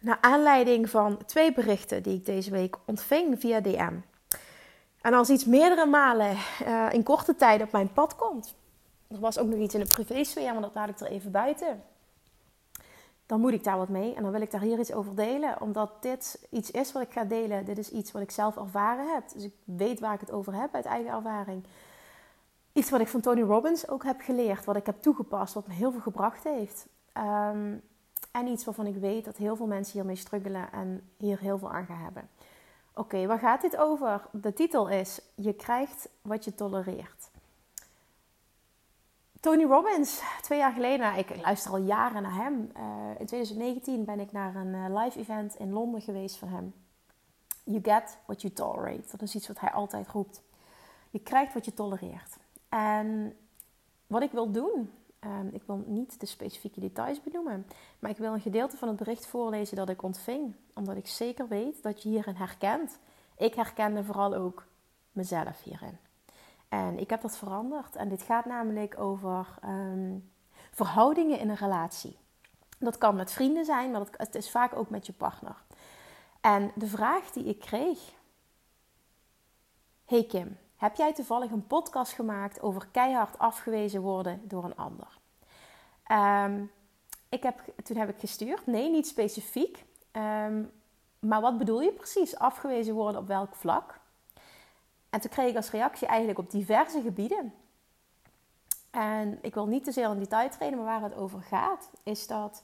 naar 0.00 0.18
aanleiding 0.20 0.90
van 0.90 1.18
twee 1.26 1.52
berichten 1.52 2.02
die 2.02 2.14
ik 2.14 2.26
deze 2.26 2.50
week 2.50 2.76
ontving 2.84 3.40
via 3.40 3.60
DM. 3.60 3.92
En 5.00 5.14
als 5.14 5.30
iets 5.30 5.44
meerdere 5.44 5.86
malen 5.86 6.36
uh, 6.66 6.86
in 6.92 7.02
korte 7.02 7.36
tijd 7.36 7.62
op 7.62 7.72
mijn 7.72 7.92
pad 7.92 8.16
komt, 8.16 8.54
er 9.08 9.20
was 9.20 9.38
ook 9.38 9.48
nog 9.48 9.58
iets 9.58 9.74
in 9.74 9.80
de 9.80 9.86
privésfeer, 9.86 10.52
maar 10.52 10.62
dat 10.62 10.74
laat 10.74 10.88
ik 10.88 11.00
er 11.00 11.06
even 11.06 11.30
buiten. 11.30 11.82
Dan 13.26 13.40
moet 13.40 13.52
ik 13.52 13.64
daar 13.64 13.78
wat 13.78 13.88
mee 13.88 14.14
en 14.14 14.22
dan 14.22 14.32
wil 14.32 14.40
ik 14.40 14.50
daar 14.50 14.60
hier 14.60 14.78
iets 14.78 14.92
over 14.92 15.14
delen, 15.14 15.60
omdat 15.60 15.90
dit 16.00 16.46
iets 16.50 16.70
is 16.70 16.92
wat 16.92 17.02
ik 17.02 17.12
ga 17.12 17.24
delen. 17.24 17.64
Dit 17.64 17.78
is 17.78 17.90
iets 17.90 18.12
wat 18.12 18.22
ik 18.22 18.30
zelf 18.30 18.56
ervaren 18.56 19.14
heb. 19.14 19.22
Dus 19.32 19.44
ik 19.44 19.54
weet 19.64 20.00
waar 20.00 20.14
ik 20.14 20.20
het 20.20 20.32
over 20.32 20.54
heb 20.54 20.74
uit 20.74 20.84
eigen 20.84 21.12
ervaring 21.12 21.64
iets 22.72 22.90
wat 22.90 23.00
ik 23.00 23.08
van 23.08 23.20
Tony 23.20 23.42
Robbins 23.42 23.88
ook 23.88 24.04
heb 24.04 24.20
geleerd, 24.20 24.64
wat 24.64 24.76
ik 24.76 24.86
heb 24.86 25.02
toegepast, 25.02 25.54
wat 25.54 25.66
me 25.66 25.74
heel 25.74 25.90
veel 25.92 26.00
gebracht 26.00 26.44
heeft. 26.44 26.86
Ehm, 27.12 27.74
en 28.30 28.46
iets 28.46 28.64
waarvan 28.64 28.86
ik 28.86 28.96
weet 28.96 29.24
dat 29.24 29.36
heel 29.36 29.56
veel 29.56 29.66
mensen 29.66 29.92
hiermee 29.92 30.16
struggelen 30.16 30.72
en 30.72 31.10
hier 31.16 31.38
heel 31.38 31.58
veel 31.58 31.70
aan 31.70 31.86
gaan 31.86 32.02
hebben. 32.02 32.28
Oké, 32.94 33.26
waar 33.26 33.38
gaat 33.38 33.60
dit 33.60 33.76
over? 33.76 34.28
De 34.32 34.52
titel 34.52 34.88
is: 34.88 35.20
Je 35.34 35.52
krijgt 35.52 36.08
wat 36.22 36.44
je 36.44 36.54
tolereert. 36.54 37.30
Tony 39.40 39.64
Robbins, 39.64 40.20
twee 40.42 40.58
jaar 40.58 40.72
geleden, 40.72 41.16
ik 41.16 41.36
luister 41.42 41.70
al 41.70 41.78
jaren 41.78 42.22
naar 42.22 42.34
hem. 42.34 42.70
Uh, 42.76 43.20
in 43.20 43.26
2019 43.26 44.04
ben 44.04 44.20
ik 44.20 44.32
naar 44.32 44.54
een 44.54 44.74
uh, 44.74 45.02
live 45.02 45.18
event 45.18 45.54
in 45.54 45.72
Londen 45.72 46.00
geweest 46.00 46.36
van 46.36 46.48
hem. 46.48 46.74
You 47.64 47.80
get 47.82 48.18
what 48.26 48.40
you 48.42 48.52
tolerate. 48.52 49.10
Dat 49.10 49.22
is 49.22 49.34
iets 49.34 49.48
wat 49.48 49.60
hij 49.60 49.70
altijd 49.70 50.08
roept. 50.08 50.42
Je 51.10 51.18
krijgt 51.18 51.54
wat 51.54 51.64
je 51.64 51.74
tolereert. 51.74 52.36
En 52.70 53.36
wat 54.06 54.22
ik 54.22 54.30
wil 54.30 54.50
doen, 54.50 54.92
um, 55.20 55.48
ik 55.52 55.62
wil 55.66 55.84
niet 55.86 56.20
de 56.20 56.26
specifieke 56.26 56.80
details 56.80 57.22
benoemen, 57.22 57.66
maar 57.98 58.10
ik 58.10 58.16
wil 58.16 58.32
een 58.32 58.40
gedeelte 58.40 58.76
van 58.76 58.88
het 58.88 58.96
bericht 58.96 59.26
voorlezen 59.26 59.76
dat 59.76 59.88
ik 59.88 60.02
ontving, 60.02 60.54
omdat 60.74 60.96
ik 60.96 61.06
zeker 61.06 61.48
weet 61.48 61.82
dat 61.82 62.02
je 62.02 62.08
hierin 62.08 62.34
herkent. 62.34 62.98
Ik 63.36 63.54
herkende 63.54 64.04
vooral 64.04 64.34
ook 64.34 64.66
mezelf 65.12 65.62
hierin. 65.62 65.98
En 66.68 66.98
ik 66.98 67.10
heb 67.10 67.20
dat 67.20 67.36
veranderd. 67.36 67.96
En 67.96 68.08
dit 68.08 68.22
gaat 68.22 68.44
namelijk 68.44 68.98
over 68.98 69.46
ehm, 69.62 70.18
verhoudingen 70.70 71.38
in 71.38 71.48
een 71.48 71.56
relatie. 71.56 72.18
Dat 72.78 72.98
kan 72.98 73.16
met 73.16 73.32
vrienden 73.32 73.64
zijn, 73.64 73.90
maar 73.90 74.06
het 74.16 74.34
is 74.34 74.50
vaak 74.50 74.76
ook 74.76 74.90
met 74.90 75.06
je 75.06 75.12
partner. 75.12 75.62
En 76.40 76.72
de 76.74 76.86
vraag 76.86 77.30
die 77.30 77.44
ik 77.44 77.58
kreeg: 77.58 77.98
Hey 80.04 80.24
Kim, 80.24 80.58
heb 80.80 80.96
jij 80.96 81.12
toevallig 81.12 81.50
een 81.50 81.66
podcast 81.66 82.12
gemaakt 82.12 82.60
over 82.60 82.86
keihard 82.90 83.38
afgewezen 83.38 84.00
worden 84.00 84.48
door 84.48 84.64
een 84.64 84.76
ander? 84.76 85.18
Ehm, 86.04 86.64
ik 87.28 87.42
heb, 87.42 87.60
toen 87.82 87.96
heb 87.96 88.08
ik 88.08 88.18
gestuurd. 88.18 88.66
Nee, 88.66 88.90
niet 88.90 89.06
specifiek. 89.06 89.84
Ehm, 90.10 90.62
maar 91.18 91.40
wat 91.40 91.58
bedoel 91.58 91.80
je 91.80 91.92
precies? 91.92 92.38
Afgewezen 92.38 92.94
worden 92.94 93.20
op 93.20 93.26
welk 93.26 93.54
vlak? 93.54 94.00
En 95.10 95.20
toen 95.20 95.30
kreeg 95.30 95.50
ik 95.50 95.56
als 95.56 95.70
reactie 95.70 96.06
eigenlijk 96.06 96.38
op 96.38 96.50
diverse 96.50 97.00
gebieden. 97.00 97.54
En 98.90 99.38
ik 99.42 99.54
wil 99.54 99.66
niet 99.66 99.84
te 99.84 99.92
zeer 99.92 100.10
in 100.10 100.18
detail 100.18 100.50
treden, 100.50 100.76
maar 100.76 100.86
waar 100.86 101.10
het 101.10 101.18
over 101.18 101.42
gaat, 101.42 101.90
is 102.02 102.26
dat 102.26 102.62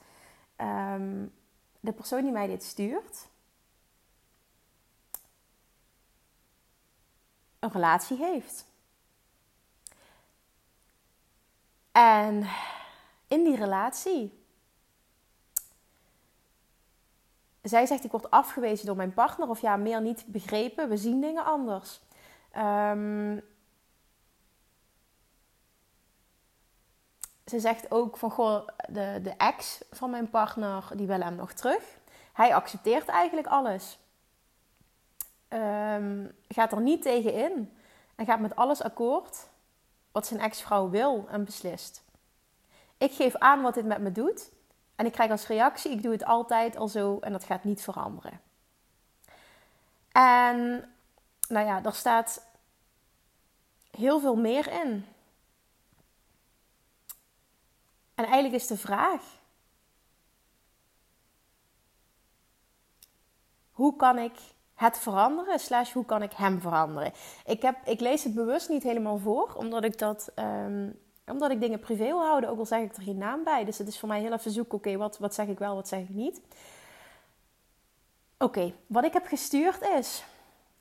um, 0.60 1.32
de 1.80 1.92
persoon 1.92 2.22
die 2.22 2.32
mij 2.32 2.46
dit 2.46 2.64
stuurt, 2.64 3.28
een 7.58 7.70
relatie 7.70 8.16
heeft. 8.16 8.66
En 11.92 12.48
in 13.26 13.44
die 13.44 13.56
relatie. 13.56 14.44
Zij 17.62 17.86
zegt: 17.86 18.04
Ik 18.04 18.10
word 18.10 18.30
afgewezen 18.30 18.86
door 18.86 18.96
mijn 18.96 19.14
partner, 19.14 19.48
of 19.48 19.60
ja, 19.60 19.76
meer 19.76 20.00
niet 20.00 20.26
begrepen. 20.26 20.88
We 20.88 20.96
zien 20.96 21.20
dingen 21.20 21.44
anders. 21.44 22.00
Um, 22.56 23.42
ze 27.46 27.60
zegt 27.60 27.90
ook 27.90 28.16
van 28.16 28.30
goh, 28.30 28.68
de, 28.88 29.20
de 29.22 29.34
ex 29.36 29.84
van 29.90 30.10
mijn 30.10 30.30
partner, 30.30 30.88
die 30.94 31.06
wil 31.06 31.20
hem 31.20 31.34
nog 31.34 31.52
terug. 31.52 31.82
Hij 32.32 32.54
accepteert 32.54 33.08
eigenlijk 33.08 33.46
alles. 33.46 33.98
Um, 35.48 36.32
gaat 36.48 36.72
er 36.72 36.80
niet 36.80 37.02
tegen 37.02 37.32
in. 37.32 37.76
En 38.14 38.26
gaat 38.26 38.40
met 38.40 38.56
alles 38.56 38.82
akkoord 38.82 39.48
wat 40.12 40.26
zijn 40.26 40.40
ex-vrouw 40.40 40.90
wil 40.90 41.26
en 41.28 41.44
beslist. 41.44 42.04
Ik 42.98 43.12
geef 43.12 43.36
aan 43.36 43.62
wat 43.62 43.74
dit 43.74 43.84
met 43.84 44.00
me 44.00 44.12
doet. 44.12 44.50
En 44.94 45.06
ik 45.06 45.12
krijg 45.12 45.30
als 45.30 45.46
reactie, 45.46 45.90
ik 45.90 46.02
doe 46.02 46.12
het 46.12 46.24
altijd 46.24 46.76
al 46.76 46.88
zo 46.88 47.18
en 47.18 47.32
dat 47.32 47.44
gaat 47.44 47.64
niet 47.64 47.82
veranderen. 47.82 48.40
En 50.12 50.88
nou 51.48 51.66
ja, 51.66 51.80
daar 51.80 51.94
staat 51.94 52.46
heel 53.90 54.20
veel 54.20 54.36
meer 54.36 54.72
in. 54.72 55.06
En 58.14 58.24
eigenlijk 58.24 58.54
is 58.54 58.66
de 58.66 58.76
vraag: 58.76 59.22
hoe 63.70 63.96
kan 63.96 64.18
ik 64.18 64.38
het 64.76 64.98
veranderen, 64.98 65.58
slash 65.58 65.92
hoe 65.92 66.04
kan 66.04 66.22
ik 66.22 66.32
hem 66.32 66.60
veranderen? 66.60 67.12
Ik, 67.44 67.62
heb, 67.62 67.76
ik 67.84 68.00
lees 68.00 68.24
het 68.24 68.34
bewust 68.34 68.68
niet 68.68 68.82
helemaal 68.82 69.18
voor, 69.18 69.54
omdat 69.56 69.84
ik 69.84 69.98
dat. 69.98 70.30
Ehm, 70.34 70.88
omdat 71.26 71.50
ik 71.50 71.60
dingen 71.60 71.78
privé 71.78 72.04
wil 72.04 72.20
houden, 72.20 72.50
ook 72.50 72.58
al 72.58 72.66
zeg 72.66 72.80
ik 72.80 72.96
er 72.96 73.02
geen 73.02 73.18
naam 73.18 73.44
bij. 73.44 73.64
Dus 73.64 73.78
het 73.78 73.88
is 73.88 73.98
voor 73.98 74.08
mij 74.08 74.20
heel 74.20 74.32
even 74.32 74.50
zoeken, 74.50 74.78
oké, 74.78 74.96
wat, 74.96 75.18
wat 75.18 75.34
zeg 75.34 75.46
ik 75.46 75.58
wel, 75.58 75.74
wat 75.74 75.88
zeg 75.88 76.00
ik 76.00 76.08
niet. 76.08 76.40
Oké, 78.38 78.72
wat 78.86 79.04
ik 79.04 79.12
heb 79.12 79.26
gestuurd 79.26 79.82
is, 79.98 80.24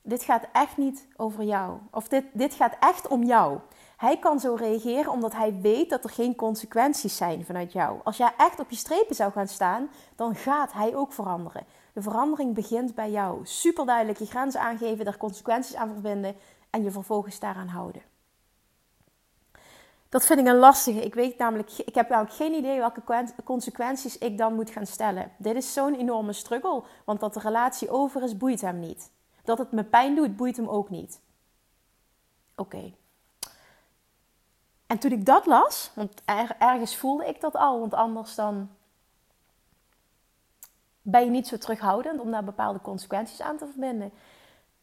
dit 0.02 0.22
gaat 0.22 0.46
echt 0.52 0.76
niet 0.76 1.06
over 1.16 1.44
jou. 1.44 1.78
Of 1.90 2.08
dit, 2.08 2.24
dit 2.32 2.54
gaat 2.54 2.76
echt 2.80 3.08
om 3.08 3.22
jou. 3.22 3.58
Hij 3.96 4.18
kan 4.18 4.40
zo 4.40 4.54
reageren 4.54 5.12
omdat 5.12 5.32
hij 5.32 5.60
weet 5.60 5.90
dat 5.90 6.04
er 6.04 6.10
geen 6.10 6.34
consequenties 6.34 7.16
zijn 7.16 7.44
vanuit 7.44 7.72
jou. 7.72 8.00
Als 8.04 8.16
jij 8.16 8.32
echt 8.36 8.60
op 8.60 8.70
je 8.70 8.76
strepen 8.76 9.14
zou 9.14 9.32
gaan 9.32 9.48
staan, 9.48 9.90
dan 10.16 10.34
gaat 10.34 10.72
hij 10.72 10.94
ook 10.96 11.12
veranderen. 11.12 11.66
De 11.92 12.02
verandering 12.02 12.54
begint 12.54 12.94
bij 12.94 13.10
jou. 13.10 13.40
Super 13.42 13.86
duidelijk 13.86 14.18
je 14.18 14.26
grenzen 14.26 14.60
aangeven, 14.60 15.04
daar 15.04 15.16
consequenties 15.16 15.74
aan 15.74 15.92
verbinden 15.92 16.36
en 16.70 16.82
je 16.82 16.90
vervolgens 16.90 17.38
daaraan 17.38 17.68
houden. 17.68 18.02
Dat 20.08 20.26
vind 20.26 20.40
ik 20.40 20.46
een 20.46 20.56
lastige. 20.56 21.04
Ik 21.04 21.14
weet 21.14 21.38
namelijk, 21.38 21.70
ik 21.78 21.94
heb 21.94 22.08
namelijk 22.08 22.34
geen 22.34 22.54
idee 22.54 22.78
welke 22.78 23.26
consequenties 23.44 24.18
ik 24.18 24.38
dan 24.38 24.54
moet 24.54 24.70
gaan 24.70 24.86
stellen. 24.86 25.32
Dit 25.38 25.56
is 25.56 25.72
zo'n 25.72 25.94
enorme 25.94 26.32
struggle, 26.32 26.82
want 27.04 27.20
dat 27.20 27.34
de 27.34 27.40
relatie 27.40 27.90
over 27.90 28.22
is, 28.22 28.36
boeit 28.36 28.60
hem 28.60 28.78
niet. 28.78 29.10
Dat 29.44 29.58
het 29.58 29.72
me 29.72 29.84
pijn 29.84 30.14
doet, 30.14 30.36
boeit 30.36 30.56
hem 30.56 30.68
ook 30.68 30.90
niet. 30.90 31.20
Oké. 32.56 32.92
En 34.86 34.98
toen 34.98 35.12
ik 35.12 35.24
dat 35.24 35.46
las, 35.46 35.90
want 35.94 36.22
ergens 36.58 36.96
voelde 36.96 37.26
ik 37.26 37.40
dat 37.40 37.56
al, 37.56 37.80
want 37.80 37.94
anders 37.94 38.34
dan 38.34 38.70
ben 41.02 41.24
je 41.24 41.30
niet 41.30 41.46
zo 41.46 41.58
terughoudend 41.58 42.20
om 42.20 42.30
daar 42.30 42.44
bepaalde 42.44 42.80
consequenties 42.80 43.40
aan 43.40 43.56
te 43.56 43.66
verbinden. 43.66 44.12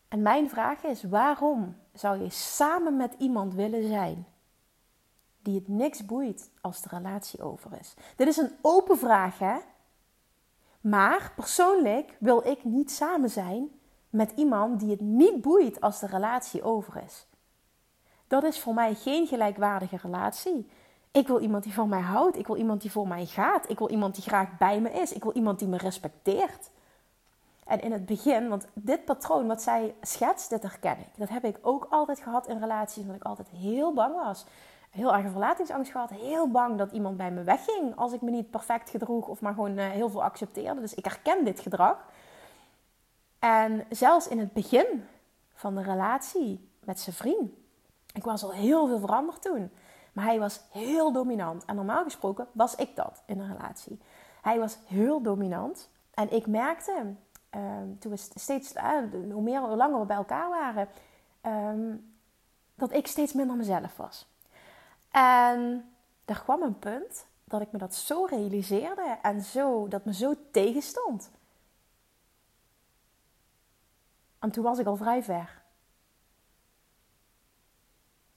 En 0.07 0.21
mijn 0.21 0.49
vraag 0.49 0.83
is: 0.83 1.03
waarom 1.03 1.75
zou 1.93 2.21
je 2.21 2.29
samen 2.29 2.97
met 2.97 3.15
iemand 3.17 3.53
willen 3.53 3.87
zijn 3.87 4.27
die 5.41 5.55
het 5.55 5.67
niks 5.67 6.05
boeit 6.05 6.49
als 6.61 6.81
de 6.81 6.89
relatie 6.89 7.41
over 7.41 7.79
is? 7.79 7.93
Dit 8.15 8.27
is 8.27 8.37
een 8.37 8.55
open 8.61 8.97
vraag, 8.97 9.39
hè? 9.39 9.57
Maar 10.81 11.31
persoonlijk 11.35 12.17
wil 12.19 12.47
ik 12.47 12.63
niet 12.63 12.91
samen 12.91 13.29
zijn 13.29 13.69
met 14.09 14.31
iemand 14.35 14.79
die 14.79 14.89
het 14.89 15.01
niet 15.01 15.41
boeit 15.41 15.81
als 15.81 15.99
de 15.99 16.07
relatie 16.07 16.63
over 16.63 17.03
is. 17.03 17.27
Dat 18.33 18.43
is 18.43 18.59
voor 18.59 18.73
mij 18.73 18.93
geen 18.93 19.27
gelijkwaardige 19.27 19.97
relatie. 20.01 20.69
Ik 21.11 21.27
wil 21.27 21.39
iemand 21.39 21.63
die 21.63 21.73
van 21.73 21.89
mij 21.89 22.01
houdt. 22.01 22.37
Ik 22.37 22.47
wil 22.47 22.55
iemand 22.55 22.81
die 22.81 22.91
voor 22.91 23.07
mij 23.07 23.25
gaat. 23.25 23.69
Ik 23.69 23.79
wil 23.79 23.89
iemand 23.89 24.15
die 24.15 24.23
graag 24.23 24.57
bij 24.57 24.81
me 24.81 24.91
is. 24.91 25.13
Ik 25.13 25.23
wil 25.23 25.33
iemand 25.33 25.59
die 25.59 25.67
me 25.67 25.77
respecteert. 25.77 26.69
En 27.65 27.81
in 27.81 27.91
het 27.91 28.05
begin, 28.05 28.49
want 28.49 28.67
dit 28.73 29.05
patroon 29.05 29.47
wat 29.47 29.61
zij 29.61 29.95
schetst, 30.01 30.49
dit 30.49 30.61
herken 30.61 30.99
ik. 30.99 31.07
Dat 31.17 31.29
heb 31.29 31.43
ik 31.43 31.57
ook 31.61 31.87
altijd 31.89 32.19
gehad 32.19 32.47
in 32.47 32.59
relaties, 32.59 33.01
omdat 33.01 33.15
ik 33.15 33.23
altijd 33.23 33.47
heel 33.49 33.93
bang 33.93 34.15
was. 34.15 34.45
Heel 34.89 35.15
erg 35.15 35.31
verlatingsangst 35.31 35.91
gehad. 35.91 36.09
Heel 36.09 36.47
bang 36.47 36.77
dat 36.77 36.91
iemand 36.91 37.17
bij 37.17 37.31
me 37.31 37.43
wegging 37.43 37.95
als 37.95 38.13
ik 38.13 38.21
me 38.21 38.31
niet 38.31 38.51
perfect 38.51 38.89
gedroeg 38.89 39.27
of 39.27 39.41
maar 39.41 39.53
gewoon 39.53 39.77
eh, 39.77 39.89
heel 39.89 40.09
veel 40.09 40.23
accepteerde. 40.23 40.81
Dus 40.81 40.93
ik 40.93 41.05
herken 41.05 41.45
dit 41.45 41.59
gedrag. 41.59 42.05
En 43.39 43.85
zelfs 43.89 44.27
in 44.27 44.39
het 44.39 44.53
begin 44.53 45.05
van 45.53 45.75
de 45.75 45.81
relatie 45.81 46.69
met 46.79 46.99
zijn 46.99 47.15
vriend. 47.15 47.61
Ik 48.13 48.23
was 48.23 48.43
al 48.43 48.51
heel 48.51 48.87
veel 48.87 48.99
veranderd 48.99 49.41
toen. 49.41 49.71
Maar 50.13 50.25
hij 50.25 50.39
was 50.39 50.61
heel 50.69 51.11
dominant. 51.11 51.65
En 51.65 51.75
normaal 51.75 52.03
gesproken 52.03 52.47
was 52.51 52.75
ik 52.75 52.95
dat 52.95 53.23
in 53.25 53.39
een 53.39 53.55
relatie. 53.55 53.99
Hij 54.41 54.59
was 54.59 54.77
heel 54.85 55.21
dominant. 55.21 55.89
En 56.13 56.33
ik 56.33 56.47
merkte, 56.47 57.15
ehm, 57.49 57.97
toen 57.99 58.11
we 58.11 58.17
steeds, 58.35 58.75
uh, 58.75 58.97
hoe, 59.31 59.41
meer, 59.41 59.59
hoe 59.61 59.75
langer 59.75 59.99
we 59.99 60.05
bij 60.05 60.15
elkaar 60.15 60.49
waren, 60.49 60.87
ehm, 61.41 61.95
dat 62.75 62.93
ik 62.93 63.07
steeds 63.07 63.33
minder 63.33 63.55
mezelf 63.55 63.97
was. 63.97 64.27
En 65.11 65.91
er 66.25 66.41
kwam 66.41 66.61
een 66.61 66.79
punt 66.79 67.25
dat 67.43 67.61
ik 67.61 67.71
me 67.71 67.77
dat 67.77 67.95
zo 67.95 68.25
realiseerde 68.25 69.17
en 69.21 69.41
zo, 69.41 69.87
dat 69.87 70.05
me 70.05 70.13
zo 70.13 70.33
tegenstond. 70.51 71.31
En 74.39 74.51
toen 74.51 74.63
was 74.63 74.79
ik 74.79 74.85
al 74.85 74.95
vrij 74.95 75.23
ver 75.23 75.62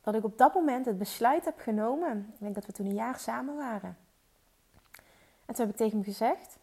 dat 0.07 0.15
ik 0.15 0.25
op 0.25 0.39
dat 0.39 0.55
moment 0.55 0.87
het 0.87 0.99
besluit 0.99 1.45
heb 1.45 1.59
genomen. 1.59 2.31
Ik 2.33 2.41
denk 2.41 2.55
dat 2.55 2.67
we 2.67 2.73
toen 2.73 2.87
een 2.87 2.95
jaar 2.95 3.19
samen 3.19 3.57
waren. 3.57 3.97
En 5.45 5.55
toen 5.55 5.65
heb 5.65 5.69
ik 5.69 5.77
tegen 5.77 5.93
hem 5.93 6.05
gezegd: 6.05 6.59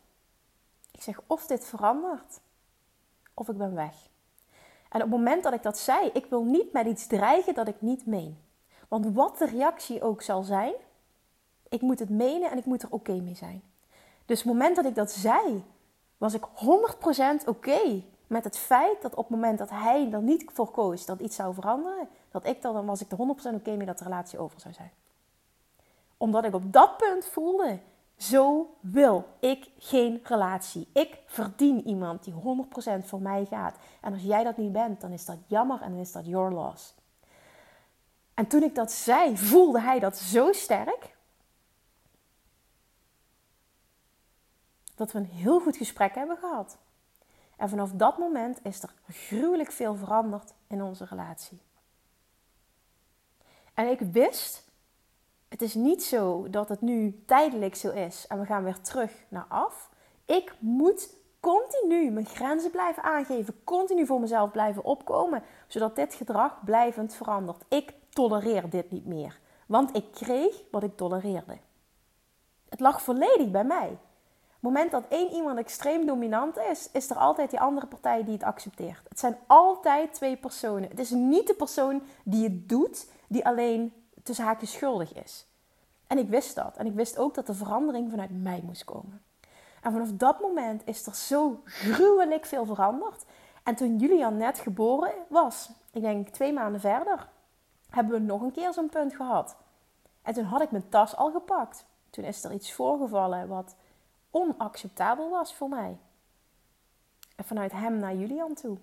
Ik 0.92 1.02
zeg 1.02 1.20
of 1.28 1.46
dit 1.46 1.66
verandert, 1.66 2.40
of 3.34 3.50
ik 3.50 3.58
ben 3.58 3.76
weg. 3.76 3.96
En 4.90 5.02
op 5.02 5.10
het 5.10 5.10
moment 5.10 5.44
dat 5.44 5.54
ik 5.54 5.64
dat 5.64 5.78
zei, 5.78 6.10
ik 6.14 6.26
wil 6.26 6.44
niet 6.44 6.74
met 6.74 6.86
iets 6.86 7.08
dreigen 7.08 7.54
dat 7.54 7.68
ik 7.68 7.82
niet 7.82 8.06
meen. 8.06 8.38
Want 8.88 9.14
wat 9.14 9.38
de 9.38 9.46
reactie 9.46 10.02
ook 10.02 10.22
zal 10.22 10.44
zijn, 10.44 10.74
ik 11.70 11.82
moet 11.82 12.00
het 12.00 12.10
menen 12.10 12.52
en 12.52 12.58
ik 12.58 12.66
moet 12.66 12.84
er 12.84 12.92
oké 12.92 13.14
mee 13.14 13.36
zijn. 13.36 13.64
Dus 14.26 14.40
op 14.40 14.46
het 14.46 14.54
moment 14.54 14.76
dat 14.76 14.86
ik 14.86 14.96
dat 14.96 15.12
zei, 15.12 15.64
was 16.18 16.34
ik 16.34 16.46
100% 17.44 17.46
oké 17.46 18.04
met 18.28 18.44
het 18.44 18.58
feit 18.58 19.02
dat 19.02 19.16
op 19.16 19.28
het 19.28 19.36
moment 19.36 19.58
dat 19.58 19.70
hij 19.70 20.12
er 20.12 20.22
niet 20.22 20.46
voor 20.54 20.72
koos 20.72 21.06
dat 21.06 21.20
iets 21.20 21.36
zou 21.36 21.54
veranderen, 21.54 22.08
dat 22.34 22.46
ik 22.46 22.62
dan, 22.62 22.74
dan 22.74 22.86
was 22.86 23.02
ik 23.02 23.12
er 23.12 23.18
100% 23.18 23.56
oké 23.56 23.76
mee 23.76 23.86
dat 23.86 23.98
de 23.98 24.04
relatie 24.04 24.40
over 24.40 24.60
zou 24.60 24.74
zijn. 24.74 24.92
Omdat 26.18 26.46
ik 26.46 26.54
op 26.54 26.74
dat 26.74 26.98
punt 26.98 27.26
voelde, 27.26 27.80
zo 28.18 28.76
wil 28.80 29.28
ik 29.40 29.70
geen 29.78 30.22
relatie. 30.24 30.88
Ik 30.94 31.20
verdien 31.26 31.88
iemand 31.88 32.24
die 32.24 32.34
100% 33.02 33.06
voor 33.06 33.22
mij 33.22 33.46
gaat. 33.46 33.76
En 34.02 34.14
als 34.14 34.22
jij 34.22 34.44
dat 34.44 34.58
niet 34.58 34.72
bent, 34.72 35.02
dan 35.02 35.12
is 35.12 35.26
dat 35.26 35.38
jammer 35.48 35.82
en 35.82 35.92
dan 35.92 36.00
is 36.00 36.12
dat 36.12 36.26
your 36.26 36.52
loss. 36.52 36.96
En 38.34 38.48
toen 38.48 38.64
ik 38.64 38.76
dat 38.76 38.92
zei, 38.92 39.38
voelde 39.38 39.82
hij 39.82 40.00
dat 40.00 40.18
zo 40.18 40.52
sterk. 40.52 41.16
Dat 44.96 45.12
we 45.12 45.20
een 45.20 45.26
heel 45.26 45.60
goed 45.60 45.78
gesprek 45.78 46.16
hebben 46.16 46.38
gehad. 46.38 46.78
En 47.58 47.70
vanaf 47.70 47.92
dat 47.92 48.18
moment 48.18 48.60
is 48.64 48.84
er 48.84 48.94
gruwelijk 49.10 49.72
veel 49.72 49.96
veranderd 49.96 50.54
in 50.68 50.84
onze 50.84 51.06
relatie. 51.06 51.62
En 53.74 53.90
ik 53.90 54.00
wist, 54.00 54.64
het 55.48 55.62
is 55.62 55.74
niet 55.74 56.04
zo 56.04 56.50
dat 56.50 56.70
het 56.70 56.82
nu 56.82 57.24
tijdelijk 57.26 57.76
zo 57.76 57.90
is 57.90 58.28
en 58.28 58.40
we 58.40 58.46
gaan 58.46 58.64
weer 58.64 58.82
terug 58.82 59.12
naar 59.28 59.46
af. 59.48 59.90
Ik 60.26 60.54
moet 60.60 61.10
continu 61.40 62.12
mijn 62.12 62.26
grenzen 62.26 62.72
blijven 62.72 63.04
aangeven, 63.04 63.64
continu 63.64 64.06
voor 64.06 64.20
mezelf 64.20 64.52
blijven 64.52 64.84
opkomen, 64.84 65.44
zodat 65.68 65.96
dit 65.96 66.14
gedrag 66.14 66.64
blijvend 66.64 67.14
verandert. 67.14 67.64
Ik 67.70 67.94
tolereer 68.10 68.70
dit 68.70 68.92
niet 68.92 69.06
meer, 69.06 69.40
want 69.66 69.96
ik 69.96 70.12
kreeg 70.12 70.62
wat 70.72 70.84
ik 70.84 70.98
tolereerde. 70.98 71.58
Het 72.70 72.80
lag 72.80 73.02
volledig 73.02 73.52
bij 73.52 73.64
mij. 73.64 73.90
Op 73.90 74.70
het 74.70 74.78
moment 74.80 74.92
dat 74.92 75.08
één 75.10 75.34
iemand 75.34 75.58
extreem 75.58 76.06
dominant 76.06 76.58
is, 76.58 76.90
is 76.92 77.10
er 77.10 77.16
altijd 77.16 77.50
die 77.50 77.60
andere 77.60 77.88
partij 77.88 78.24
die 78.24 78.34
het 78.34 78.44
accepteert. 78.44 79.02
Het 79.10 79.20
zijn 79.20 79.38
altijd 79.48 80.14
twee 80.14 80.38
personen. 80.38 80.90
Het 80.90 81.00
is 81.00 81.10
niet 81.10 81.48
de 81.48 81.54
persoon 81.54 82.02
die 82.24 82.44
het 82.44 82.70
doet, 82.70 83.08
die 83.34 83.46
alleen 83.46 83.94
tussen 84.24 84.46
haakjes 84.46 84.72
schuldig 84.72 85.14
is. 85.14 85.48
En 86.08 86.18
ik 86.18 86.30
wist 86.30 86.56
dat. 86.56 86.78
En 86.78 86.86
ik 86.86 86.94
wist 86.94 87.18
ook 87.18 87.34
dat 87.34 87.48
de 87.48 87.54
verandering 87.54 88.10
vanuit 88.10 88.42
mij 88.42 88.62
moest 88.66 88.84
komen. 88.84 89.22
En 89.82 89.92
vanaf 89.92 90.12
dat 90.12 90.40
moment 90.40 90.82
is 90.86 91.06
er 91.06 91.16
zo 91.16 91.62
gruwelijk 91.66 92.46
veel 92.46 92.66
veranderd. 92.66 93.26
En 93.64 93.76
toen 93.76 93.98
Julian 93.98 94.38
net 94.38 94.60
geboren 94.60 95.14
was, 95.30 95.70
ik 95.92 96.02
denk 96.02 96.30
twee 96.30 96.54
maanden 96.54 96.82
verder, 96.82 97.30
hebben 97.90 98.14
we 98.14 98.20
nog 98.20 98.42
een 98.42 98.52
keer 98.52 98.74
zo'n 98.74 98.90
punt 98.90 99.16
gehad. 99.16 99.56
En 100.22 100.34
toen 100.34 100.44
had 100.44 100.62
ik 100.62 100.72
mijn 100.72 100.90
tas 100.90 101.16
al 101.16 101.32
gepakt. 101.32 101.86
Toen 102.10 102.24
is 102.24 102.44
er 102.44 102.54
iets 102.54 102.74
voorgevallen 102.74 103.48
wat 103.48 103.76
onacceptabel 104.32 105.30
was 105.30 105.56
voor 105.56 105.70
mij. 105.70 105.98
En 107.36 107.46
vanuit 107.46 107.72
hem 107.72 108.00
naar 108.00 108.16
Julian 108.16 108.54
toe. 108.54 108.78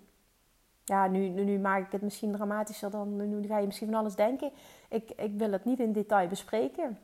Ja, 0.90 1.06
nu, 1.06 1.28
nu, 1.28 1.59
maak 1.59 1.87
ik 1.87 1.92
het 1.92 2.02
misschien 2.02 2.32
dramatischer 2.32 2.90
dan. 2.90 3.16
Nu 3.16 3.47
ga 3.47 3.59
je 3.59 3.66
misschien 3.66 3.90
van 3.90 3.99
alles 3.99 4.14
denken. 4.14 4.52
Ik, 4.88 5.11
ik 5.11 5.38
wil 5.38 5.52
het 5.52 5.64
niet 5.64 5.80
in 5.80 5.92
detail 5.92 6.28
bespreken. 6.28 6.99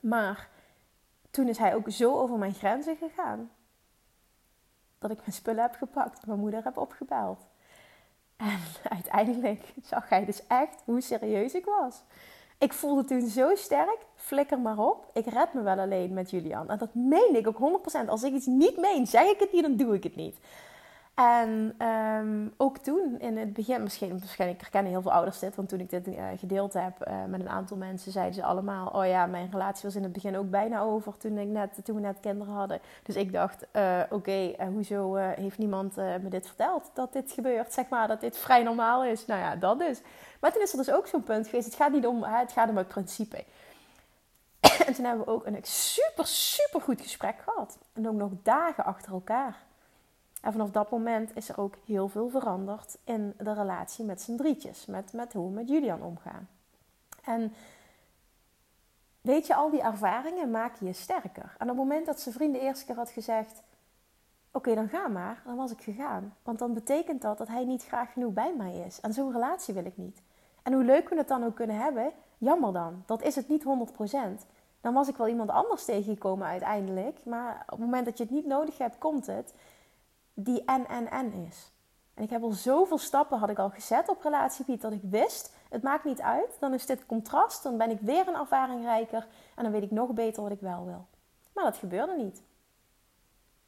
Maar 0.00 0.48
toen 1.30 1.48
is 1.48 1.58
hij 1.58 1.74
ook 1.74 1.90
zo 1.90 2.18
over 2.18 2.38
mijn 2.38 2.54
grenzen 2.54 2.96
gegaan. 2.96 3.50
Dat 4.98 5.10
ik 5.10 5.18
mijn 5.18 5.32
spullen 5.32 5.62
heb 5.62 5.74
gepakt 5.74 6.26
mijn 6.26 6.38
moeder 6.38 6.64
heb 6.64 6.76
opgebeld. 6.76 7.38
En 8.36 8.58
uiteindelijk 8.96 9.74
zag 9.82 10.08
hij 10.08 10.24
dus 10.24 10.46
echt 10.46 10.82
hoe 10.84 11.00
serieus 11.00 11.54
ik 11.54 11.64
was. 11.64 12.02
Ik 12.58 12.72
voelde 12.72 13.04
toen 13.04 13.28
zo 13.28 13.54
sterk, 13.54 13.98
flikker 14.14 14.58
maar 14.58 14.78
op. 14.78 15.10
Ik 15.12 15.26
red 15.26 15.52
me 15.52 15.62
wel 15.62 15.78
alleen 15.78 16.12
met 16.12 16.30
Julian. 16.30 16.70
En 16.70 16.78
dat 16.78 16.94
meen 16.94 17.36
ik 17.36 17.46
ook 17.46 17.80
100%. 18.04 18.08
Als 18.08 18.22
ik 18.22 18.32
iets 18.32 18.46
niet 18.46 18.76
meen, 18.76 19.06
zeg 19.06 19.26
ik 19.26 19.38
het 19.38 19.52
niet, 19.52 19.62
dan 19.62 19.76
doe 19.76 19.94
ik 19.94 20.02
het 20.02 20.16
niet. 20.16 20.36
En 21.14 21.74
ehm, 21.78 22.48
ook 22.56 22.78
toen, 22.78 23.16
in 23.18 23.36
het 23.36 23.52
begin, 23.52 23.82
misschien, 23.82 24.18
waarschijnlijk 24.18 24.60
herkennen 24.60 24.92
heel 24.92 25.02
veel 25.02 25.12
ouders 25.12 25.38
dit, 25.38 25.54
want 25.54 25.68
toen 25.68 25.80
ik 25.80 25.90
dit 25.90 26.08
uh, 26.08 26.24
gedeeld 26.36 26.72
heb 26.72 27.08
uh, 27.08 27.24
met 27.24 27.40
een 27.40 27.48
aantal 27.48 27.76
mensen, 27.76 28.12
zeiden 28.12 28.34
ze 28.34 28.42
allemaal: 28.42 28.88
Oh 28.88 29.06
ja, 29.06 29.26
mijn 29.26 29.48
relatie 29.50 29.82
was 29.82 29.94
in 29.94 30.02
het 30.02 30.12
begin 30.12 30.36
ook 30.36 30.50
bijna 30.50 30.80
over 30.80 31.16
toen, 31.16 31.38
ik 31.38 31.48
net, 31.48 31.80
toen 31.84 31.94
we 31.94 32.00
net 32.00 32.20
kinderen 32.20 32.54
hadden. 32.54 32.80
Dus 33.02 33.16
ik 33.16 33.32
dacht: 33.32 33.66
uh, 33.72 34.00
Oké, 34.10 34.54
hoezo 34.72 35.14
heeft 35.14 35.58
niemand 35.58 35.96
me 35.96 36.28
dit 36.28 36.46
verteld 36.46 36.90
dat 36.94 37.12
dit 37.12 37.32
gebeurt? 37.32 37.72
Zeg 37.72 37.88
maar 37.88 38.08
dat 38.08 38.20
dit 38.20 38.36
vrij 38.36 38.62
normaal 38.62 39.04
is. 39.04 39.26
Nou 39.26 39.40
ja, 39.40 39.56
dat 39.56 39.78
dus. 39.78 40.00
Maar 40.40 40.52
toen 40.52 40.62
is 40.62 40.72
er 40.72 40.78
dus 40.78 40.92
ook 40.92 41.06
zo'n 41.06 41.22
punt 41.22 41.46
geweest: 41.46 41.66
het 41.66 41.74
gaat 41.74 41.92
niet 41.92 42.06
om, 42.06 42.22
het 42.22 42.52
gaat 42.52 42.68
om 42.68 42.76
het 42.76 42.88
principe. 42.88 43.44
en 44.86 44.94
toen 44.94 45.04
hebben 45.04 45.24
we 45.24 45.30
ook 45.30 45.46
een 45.46 45.58
super, 45.62 46.26
super 46.26 46.80
goed 46.80 47.00
gesprek 47.00 47.36
gehad. 47.44 47.78
En 47.92 48.08
ook 48.08 48.16
nog 48.16 48.30
dagen 48.42 48.84
achter 48.84 49.12
elkaar. 49.12 49.70
En 50.42 50.52
vanaf 50.52 50.70
dat 50.70 50.90
moment 50.90 51.36
is 51.36 51.48
er 51.48 51.58
ook 51.58 51.74
heel 51.84 52.08
veel 52.08 52.28
veranderd 52.28 52.98
in 53.04 53.34
de 53.38 53.52
relatie 53.52 54.04
met 54.04 54.20
z'n 54.20 54.36
drietjes. 54.36 54.86
Met, 54.86 55.12
met 55.12 55.32
hoe 55.32 55.48
we 55.48 55.54
met 55.54 55.68
Julian 55.68 56.02
omgaan. 56.02 56.48
En 57.24 57.52
weet 59.20 59.46
je, 59.46 59.54
al 59.54 59.70
die 59.70 59.82
ervaringen 59.82 60.50
maken 60.50 60.86
je 60.86 60.92
sterker. 60.92 61.54
En 61.58 61.70
op 61.70 61.76
het 61.76 61.86
moment 61.86 62.06
dat 62.06 62.20
zijn 62.20 62.34
vriend 62.34 62.52
de 62.54 62.60
eerste 62.60 62.84
keer 62.84 62.96
had 62.96 63.10
gezegd... 63.10 63.62
Oké, 64.54 64.74
dan 64.74 64.88
ga 64.88 65.08
maar. 65.08 65.42
Dan 65.44 65.56
was 65.56 65.70
ik 65.70 65.80
gegaan. 65.80 66.34
Want 66.42 66.58
dan 66.58 66.74
betekent 66.74 67.22
dat 67.22 67.38
dat 67.38 67.48
hij 67.48 67.64
niet 67.64 67.84
graag 67.84 68.12
genoeg 68.12 68.32
bij 68.32 68.54
mij 68.56 68.84
is. 68.86 69.00
En 69.00 69.12
zo'n 69.12 69.32
relatie 69.32 69.74
wil 69.74 69.84
ik 69.84 69.96
niet. 69.96 70.22
En 70.62 70.72
hoe 70.72 70.84
leuk 70.84 71.08
we 71.08 71.16
het 71.16 71.28
dan 71.28 71.44
ook 71.44 71.54
kunnen 71.54 71.76
hebben, 71.76 72.12
jammer 72.38 72.72
dan. 72.72 73.02
Dat 73.06 73.22
is 73.22 73.34
het 73.34 73.48
niet 73.48 73.64
100%. 73.64 74.46
Dan 74.80 74.94
was 74.94 75.08
ik 75.08 75.16
wel 75.16 75.28
iemand 75.28 75.50
anders 75.50 75.84
tegengekomen 75.84 76.46
uiteindelijk. 76.46 77.24
Maar 77.24 77.62
op 77.64 77.70
het 77.70 77.78
moment 77.78 78.04
dat 78.04 78.18
je 78.18 78.24
het 78.24 78.32
niet 78.32 78.46
nodig 78.46 78.78
hebt, 78.78 78.98
komt 78.98 79.26
het 79.26 79.54
die 80.34 80.64
en 80.64 81.32
is. 81.32 81.72
En 82.14 82.22
ik 82.22 82.30
heb 82.30 82.42
al 82.42 82.50
zoveel 82.50 82.98
stappen 82.98 83.38
had 83.38 83.50
ik 83.50 83.58
al 83.58 83.70
gezet 83.70 84.08
op 84.08 84.22
relatiegebied 84.22 84.80
dat 84.80 84.92
ik 84.92 85.02
wist, 85.02 85.54
het 85.68 85.82
maakt 85.82 86.04
niet 86.04 86.20
uit. 86.20 86.56
Dan 86.60 86.74
is 86.74 86.86
dit 86.86 87.06
contrast, 87.06 87.62
dan 87.62 87.76
ben 87.76 87.90
ik 87.90 88.00
weer 88.00 88.28
een 88.28 88.34
ervaring 88.34 88.84
rijker 88.84 89.26
en 89.56 89.62
dan 89.62 89.72
weet 89.72 89.82
ik 89.82 89.90
nog 89.90 90.12
beter 90.12 90.42
wat 90.42 90.52
ik 90.52 90.60
wel 90.60 90.84
wil. 90.84 91.06
Maar 91.54 91.64
dat 91.64 91.76
gebeurde 91.76 92.16
niet. 92.16 92.42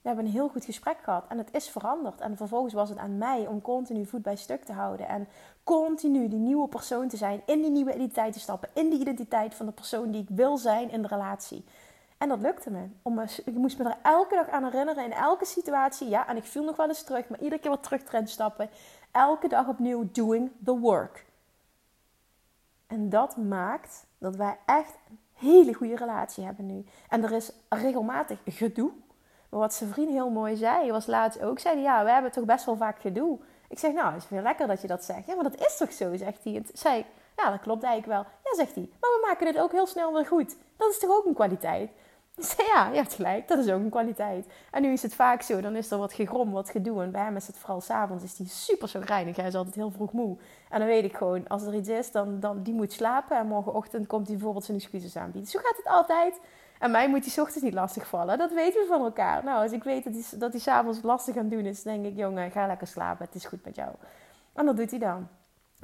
We 0.05 0.11
hebben 0.11 0.29
een 0.29 0.39
heel 0.39 0.49
goed 0.49 0.65
gesprek 0.65 0.97
gehad 1.03 1.25
en 1.29 1.39
het 1.39 1.49
is 1.53 1.69
veranderd. 1.69 2.21
En 2.21 2.37
vervolgens 2.37 2.75
was 2.75 2.89
het 2.89 2.99
aan 2.99 3.19
mij 3.19 3.47
om 3.47 3.63
continu 3.63 4.07
voet 4.07 4.23
bij 4.23 4.37
stuk 4.37 4.65
te 4.65 4.73
houden. 4.73 5.09
En 5.09 5.29
continu 5.63 6.29
die 6.29 6.39
nieuwe 6.39 6.69
persoon 6.69 7.09
te 7.09 7.17
zijn, 7.17 7.43
in 7.47 7.61
die 7.61 7.71
nieuwe 7.71 7.95
identiteit 7.95 8.33
te 8.33 8.41
stappen. 8.41 8.69
In 8.73 8.91
die 8.91 9.01
identiteit 9.01 9.55
van 9.55 9.67
de 9.67 9.73
persoon 9.73 10.11
die 10.11 10.23
ik 10.23 10.29
wil 10.29 10.57
zijn 10.57 10.91
in 10.91 11.03
de 11.03 11.09
relatie. 11.09 11.65
En 12.25 12.31
dat 12.31 12.41
lukte 12.41 12.71
me. 12.71 12.89
Om 13.03 13.21
ik 13.45 13.55
moest 13.55 13.79
me 13.79 13.85
er 13.85 13.97
elke 14.03 14.35
dag 14.35 14.49
aan 14.49 14.65
herinneren 14.65 15.05
in 15.05 15.13
elke 15.13 15.45
situatie. 15.45 16.09
Ja, 16.09 16.29
en 16.29 16.37
ik 16.37 16.45
viel 16.45 16.65
nog 16.65 16.77
wel 16.77 16.89
eens 16.89 17.03
terug, 17.03 17.29
maar 17.29 17.39
iedere 17.41 17.61
keer 17.61 17.71
wat 17.71 17.83
terug 17.83 18.29
stappen. 18.29 18.71
Elke 19.13 19.49
dag 19.49 19.69
opnieuw 19.69 20.09
doing 20.13 20.51
the 20.65 20.79
work. 20.79 21.27
En 22.87 23.09
dat 23.09 23.37
maakt 23.37 24.07
dat 24.19 24.37
wij 24.37 24.59
echt 24.67 24.95
een 25.09 25.19
hele 25.33 25.75
goede 25.75 25.97
relatie 25.97 26.45
hebben 26.45 26.67
nu. 26.67 26.85
En 27.09 27.23
er 27.23 27.33
is 27.33 27.53
regelmatig 27.69 28.39
gedoe. 28.45 28.91
Maar 29.49 29.61
wat 29.61 29.75
zijn 29.75 29.91
vriend 29.91 30.11
heel 30.11 30.31
mooi 30.31 30.57
zei, 30.57 30.91
was 30.91 31.07
laatst 31.07 31.43
ook, 31.43 31.59
zei 31.59 31.81
ja, 31.81 32.05
we 32.05 32.11
hebben 32.11 32.33
toch 32.33 32.45
best 32.45 32.65
wel 32.65 32.77
vaak 32.77 33.01
gedoe. 33.01 33.39
Ik 33.69 33.79
zeg, 33.79 33.93
nou, 33.93 34.17
is 34.17 34.29
weer 34.29 34.43
lekker 34.43 34.67
dat 34.67 34.81
je 34.81 34.87
dat 34.87 35.05
zegt. 35.05 35.27
Ja, 35.27 35.35
maar 35.35 35.45
dat 35.45 35.67
is 35.67 35.77
toch 35.77 35.93
zo, 35.93 36.17
zegt 36.17 36.45
hij. 36.45 36.57
En 36.57 36.67
zei 36.73 37.07
ja, 37.37 37.51
dat 37.51 37.61
klopt 37.61 37.83
eigenlijk 37.83 38.23
wel. 38.23 38.33
Ja, 38.45 38.57
zegt 38.57 38.75
hij, 38.75 38.89
maar 39.01 39.11
we 39.11 39.27
maken 39.27 39.47
het 39.47 39.59
ook 39.59 39.73
heel 39.73 39.87
snel 39.87 40.13
weer 40.13 40.27
goed. 40.27 40.57
Dat 40.77 40.91
is 40.91 40.99
toch 40.99 41.11
ook 41.11 41.25
een 41.25 41.35
kwaliteit? 41.35 41.91
Ja, 42.75 42.89
je 42.89 42.97
hebt 42.97 43.15
gelijk, 43.15 43.49
dat 43.49 43.59
is 43.59 43.71
ook 43.71 43.81
een 43.81 43.91
kwaliteit. 43.91 44.47
En 44.71 44.83
nu 44.83 44.93
is 44.93 45.03
het 45.03 45.15
vaak 45.15 45.43
zo, 45.43 45.61
dan 45.61 45.77
is 45.77 45.91
er 45.91 45.99
wat 45.99 46.13
gegrom, 46.13 46.51
wat 46.51 46.71
gedoe. 46.71 47.03
En 47.03 47.11
bij 47.11 47.23
hem 47.23 47.37
is 47.37 47.47
het 47.47 47.59
vooral 47.59 47.81
s'avonds, 47.81 48.25
is 48.25 48.39
hij 48.39 48.47
super 48.47 48.89
zo 48.89 49.01
reinig. 49.05 49.37
Hij 49.37 49.47
is 49.47 49.55
altijd 49.55 49.75
heel 49.75 49.91
vroeg 49.91 50.13
moe. 50.13 50.37
En 50.71 50.79
dan 50.79 50.89
weet 50.89 51.05
ik 51.05 51.17
gewoon, 51.17 51.49
als 51.49 51.63
er 51.63 51.75
iets 51.75 51.89
is, 51.89 52.11
dan, 52.11 52.41
dan 52.41 52.63
die 52.63 52.75
moet 52.75 52.93
slapen. 52.93 53.39
En 53.39 53.47
morgenochtend 53.47 54.07
komt 54.07 54.27
hij 54.27 54.37
bijvoorbeeld 54.37 54.65
zijn 54.65 54.77
excuses 54.77 55.17
aanbieden. 55.17 55.51
Zo 55.51 55.59
gaat 55.63 55.77
het 55.77 55.87
altijd. 55.87 56.41
En 56.79 56.91
mij 56.91 57.09
moet 57.09 57.25
s 57.25 57.39
ochtends 57.39 57.63
niet 57.63 57.75
lastig 57.75 58.07
vallen. 58.07 58.39
Dat 58.39 58.53
weten 58.53 58.81
we 58.81 58.87
van 58.87 59.05
elkaar. 59.05 59.45
Nou, 59.45 59.63
als 59.63 59.73
ik 59.73 59.85
weet 59.85 60.05
dat 60.05 60.13
hij, 60.13 60.39
dat 60.39 60.53
hij 60.53 60.61
s'avonds 60.61 61.03
lastig 61.03 61.37
aan 61.37 61.49
doen 61.49 61.65
is, 61.65 61.83
denk 61.83 62.05
ik, 62.05 62.17
jongen, 62.17 62.51
ga 62.51 62.67
lekker 62.67 62.87
slapen. 62.87 63.25
Het 63.25 63.35
is 63.35 63.45
goed 63.45 63.65
met 63.65 63.75
jou. 63.75 63.91
En 64.53 64.67
dat 64.67 64.77
doet 64.77 64.91
hij 64.91 64.99
dan. 64.99 65.29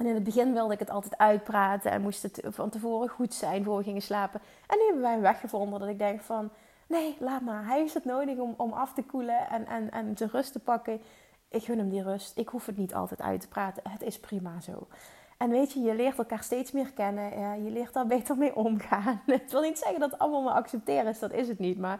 En 0.01 0.07
in 0.07 0.13
het 0.13 0.23
begin 0.23 0.53
wilde 0.53 0.73
ik 0.73 0.79
het 0.79 0.89
altijd 0.89 1.17
uitpraten 1.17 1.91
en 1.91 2.01
moest 2.01 2.23
het 2.23 2.41
van 2.45 2.69
tevoren 2.69 3.09
goed 3.09 3.33
zijn 3.33 3.63
voor 3.63 3.77
we 3.77 3.83
gingen 3.83 4.01
slapen. 4.01 4.41
En 4.67 4.77
nu 4.77 4.83
hebben 4.83 5.01
wij 5.01 5.13
een 5.13 5.21
weg 5.21 5.39
gevonden 5.39 5.79
dat 5.79 5.89
ik 5.89 5.97
denk 5.97 6.21
van, 6.21 6.49
nee, 6.87 7.17
laat 7.19 7.41
maar. 7.41 7.65
Hij 7.65 7.79
heeft 7.79 7.93
het 7.93 8.05
nodig 8.05 8.37
om, 8.37 8.53
om 8.57 8.73
af 8.73 8.93
te 8.93 9.03
koelen 9.03 9.49
en, 9.49 9.67
en, 9.67 9.91
en 9.91 10.13
te 10.13 10.25
rust 10.31 10.51
te 10.51 10.59
pakken. 10.59 11.01
Ik 11.49 11.63
gun 11.63 11.77
hem 11.77 11.89
die 11.89 12.03
rust. 12.03 12.37
Ik 12.37 12.47
hoef 12.47 12.65
het 12.65 12.77
niet 12.77 12.93
altijd 12.93 13.21
uit 13.21 13.41
te 13.41 13.47
praten. 13.47 13.83
Het 13.89 14.01
is 14.01 14.19
prima 14.19 14.59
zo. 14.59 14.87
En 15.37 15.49
weet 15.49 15.71
je, 15.71 15.79
je 15.79 15.95
leert 15.95 16.17
elkaar 16.17 16.43
steeds 16.43 16.71
meer 16.71 16.91
kennen. 16.93 17.63
Je 17.63 17.71
leert 17.71 17.93
daar 17.93 18.07
beter 18.07 18.37
mee 18.37 18.55
omgaan. 18.55 19.21
Het 19.25 19.51
wil 19.51 19.61
niet 19.61 19.77
zeggen 19.77 19.99
dat 19.99 20.11
het 20.11 20.19
allemaal 20.19 20.43
maar 20.43 20.53
accepteren 20.53 21.07
is. 21.07 21.19
Dat 21.19 21.33
is 21.33 21.47
het 21.47 21.59
niet. 21.59 21.77
Maar 21.77 21.99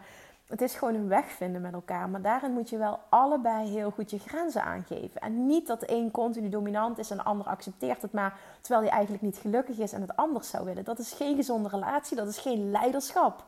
het 0.52 0.60
is 0.60 0.74
gewoon 0.74 0.94
een 0.94 1.08
weg 1.08 1.30
vinden 1.30 1.60
met 1.60 1.72
elkaar. 1.72 2.08
Maar 2.08 2.22
daarin 2.22 2.52
moet 2.52 2.70
je 2.70 2.76
wel 2.76 3.00
allebei 3.08 3.68
heel 3.68 3.90
goed 3.90 4.10
je 4.10 4.18
grenzen 4.18 4.64
aangeven. 4.64 5.20
En 5.20 5.46
niet 5.46 5.66
dat 5.66 5.80
de 5.80 5.90
een 5.90 6.10
continu 6.10 6.48
dominant 6.48 6.98
is 6.98 7.10
en 7.10 7.16
de 7.16 7.22
ander 7.22 7.46
accepteert 7.46 8.02
het 8.02 8.12
maar. 8.12 8.38
Terwijl 8.60 8.82
hij 8.82 8.92
eigenlijk 8.92 9.22
niet 9.22 9.36
gelukkig 9.36 9.78
is 9.78 9.92
en 9.92 10.00
het 10.00 10.16
anders 10.16 10.50
zou 10.50 10.64
willen. 10.64 10.84
Dat 10.84 10.98
is 10.98 11.12
geen 11.12 11.36
gezonde 11.36 11.68
relatie. 11.68 12.16
Dat 12.16 12.28
is 12.28 12.38
geen 12.38 12.70
leiderschap. 12.70 13.44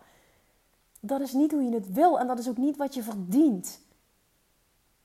Dat 1.00 1.20
is 1.20 1.32
niet 1.32 1.52
hoe 1.52 1.62
je 1.62 1.74
het 1.74 1.92
wil 1.92 2.18
en 2.18 2.26
dat 2.26 2.38
is 2.38 2.48
ook 2.48 2.56
niet 2.56 2.76
wat 2.76 2.94
je 2.94 3.02
verdient. 3.02 3.80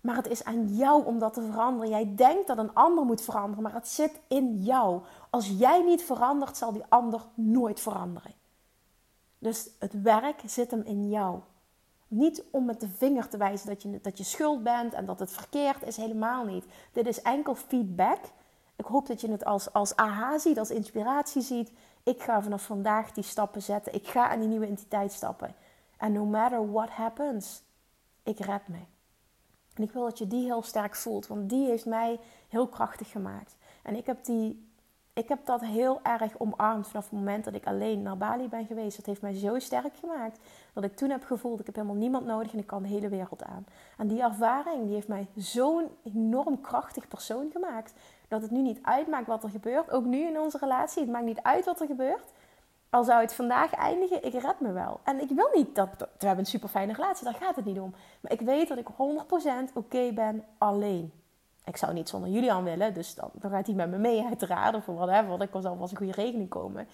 Maar 0.02 0.16
het 0.16 0.28
is 0.28 0.44
aan 0.44 0.76
jou 0.76 1.06
om 1.06 1.20
dat 1.20 1.34
te 1.34 1.42
veranderen. 1.42 1.90
Jij 1.90 2.16
denkt 2.16 2.48
dat 2.48 2.58
een 2.58 2.74
ander 2.74 3.06
moet 3.06 3.22
veranderen, 3.22 3.64
maar 3.64 3.74
het 3.74 3.88
zit 3.88 4.20
in 4.28 4.64
jou. 4.64 5.02
Als 5.30 5.48
jij 5.58 5.84
niet 5.84 6.04
verandert, 6.04 6.58
zal 6.58 6.74
die 6.74 6.86
ander 6.90 7.22
nooit 7.34 7.80
veranderen. 7.80 8.32
Dus 9.40 9.70
het 9.80 10.02
werk 10.02 10.42
zit 10.46 10.72
hem 10.72 10.82
in 10.82 11.10
jou. 11.10 11.40
Niet 12.10 12.44
om 12.52 12.66
met 12.66 12.80
de 12.80 12.88
vinger 12.88 13.28
te 13.28 13.38
wijzen 13.38 13.68
dat 13.68 13.82
je, 13.82 14.00
dat 14.02 14.18
je 14.18 14.24
schuld 14.24 14.64
bent 14.64 14.94
en 14.94 15.06
dat 15.06 15.20
het 15.20 15.32
verkeerd 15.32 15.84
is, 15.84 15.98
helemaal 15.98 16.46
niet. 16.46 16.66
Dit 16.92 17.08
is 17.08 17.22
enkel 17.22 17.56
feedback. 17.56 18.20
Ik 18.76 18.86
hoop 18.86 19.08
dat 19.08 19.22
je 19.22 19.32
het 19.32 19.46
als, 19.46 19.74
als 19.74 19.96
aha 19.96 20.38
ziet, 20.38 20.60
als 20.60 20.70
inspiratie 20.70 21.42
ziet. 21.42 21.72
Ik 22.04 22.22
ga 22.22 22.42
vanaf 22.42 22.64
vandaag 22.64 23.12
die 23.12 23.24
stappen 23.24 23.62
zetten. 23.62 23.94
Ik 23.94 24.08
ga 24.08 24.30
aan 24.30 24.40
die 24.40 24.48
nieuwe 24.48 24.66
entiteit 24.66 25.12
stappen. 25.12 25.56
En 25.98 26.12
no 26.12 26.26
matter 26.26 26.72
what 26.72 26.90
happens, 26.90 27.64
ik 28.24 28.40
red 28.40 28.68
me. 28.68 28.80
En 29.74 29.84
ik 29.84 29.92
wil 29.92 30.04
dat 30.04 30.18
je 30.18 30.28
die 30.28 30.44
heel 30.44 30.62
sterk 30.62 30.96
voelt, 30.96 31.28
want 31.28 31.50
die 31.50 31.68
heeft 31.68 31.86
mij 31.86 32.20
heel 32.48 32.68
krachtig 32.68 33.12
gemaakt. 33.12 33.56
En 33.84 33.96
ik 33.96 34.06
heb 34.06 34.26
die 34.26 34.70
Ik 35.20 35.30
heb 35.30 35.46
dat 35.46 35.62
heel 35.62 36.00
erg 36.04 36.40
omarmd 36.40 36.88
vanaf 36.88 37.04
het 37.04 37.20
moment 37.20 37.44
dat 37.44 37.54
ik 37.54 37.66
alleen 37.66 38.02
naar 38.02 38.18
Bali 38.18 38.48
ben 38.48 38.66
geweest. 38.66 38.98
Dat 38.98 39.06
heeft 39.06 39.22
mij 39.22 39.34
zo 39.34 39.60
sterk 39.60 39.96
gemaakt 40.00 40.40
dat 40.74 40.84
ik 40.84 40.96
toen 40.96 41.10
heb 41.10 41.24
gevoeld: 41.24 41.60
ik 41.60 41.66
heb 41.66 41.76
helemaal 41.76 41.96
niemand 41.96 42.26
nodig 42.26 42.54
en 42.54 42.60
ik 42.60 42.68
kan 42.68 42.82
de 42.82 42.88
hele 42.88 43.10
wereld 43.10 43.44
aan. 43.44 43.66
En 43.98 44.08
die 44.08 44.22
ervaring 44.22 44.86
die 44.86 44.94
heeft 44.94 45.08
mij 45.08 45.28
zo'n 45.36 45.88
enorm 46.04 46.62
krachtig 46.62 47.08
persoon 47.08 47.50
gemaakt. 47.52 47.94
Dat 48.28 48.42
het 48.42 48.52
nu 48.52 48.62
niet 48.62 48.80
uitmaakt 48.82 49.28
wat 49.28 49.44
er 49.44 49.50
gebeurt. 49.50 49.92
Ook 49.92 50.06
nu 50.06 50.28
in 50.28 50.40
onze 50.40 50.58
relatie. 50.58 51.02
Het 51.02 51.12
maakt 51.12 51.26
niet 51.26 51.42
uit 51.42 51.66
wat 51.66 51.80
er 51.80 51.88
gebeurt. 51.88 52.34
Al 52.90 53.04
zou 53.04 53.22
het 53.22 53.34
vandaag 53.34 53.74
eindigen, 53.74 54.26
ik 54.26 54.34
red 54.34 54.60
me 54.60 54.72
wel. 54.72 55.00
En 55.04 55.22
ik 55.22 55.30
wil 55.30 55.50
niet 55.54 55.76
dat. 55.76 55.90
We 55.98 56.06
hebben 56.26 56.40
een 56.40 56.46
super 56.46 56.70
fijne 56.70 56.94
relatie, 56.94 57.26
daar 57.26 57.34
gaat 57.34 57.56
het 57.56 57.66
niet 57.66 57.80
om. 57.80 57.94
Maar 58.22 58.32
ik 58.32 58.42
weet 58.42 58.68
dat 58.68 58.78
ik 58.78 58.88
100% 59.70 59.74
oké 59.74 60.12
ben 60.14 60.44
alleen. 60.58 61.19
Ik 61.70 61.78
zou 61.78 61.94
niet 61.94 62.10
zonder 62.10 62.30
Julian 62.30 62.64
willen, 62.64 62.94
dus 62.94 63.16
dan, 63.16 63.30
dan 63.34 63.52
gaat 63.52 63.66
hij 63.66 63.76
met 63.76 63.90
me 63.90 63.98
mee, 63.98 64.26
uiteraard. 64.26 64.76
Of 64.76 64.86
whatever, 64.86 65.42
ik 65.42 65.50
zal 65.52 65.62
wel 65.62 65.88
een 65.92 65.98
goede 65.98 66.12
regeling 66.12 66.50
komen. 66.50 66.88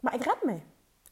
Maar 0.00 0.14
ik 0.14 0.24
red 0.24 0.42
me. 0.42 0.58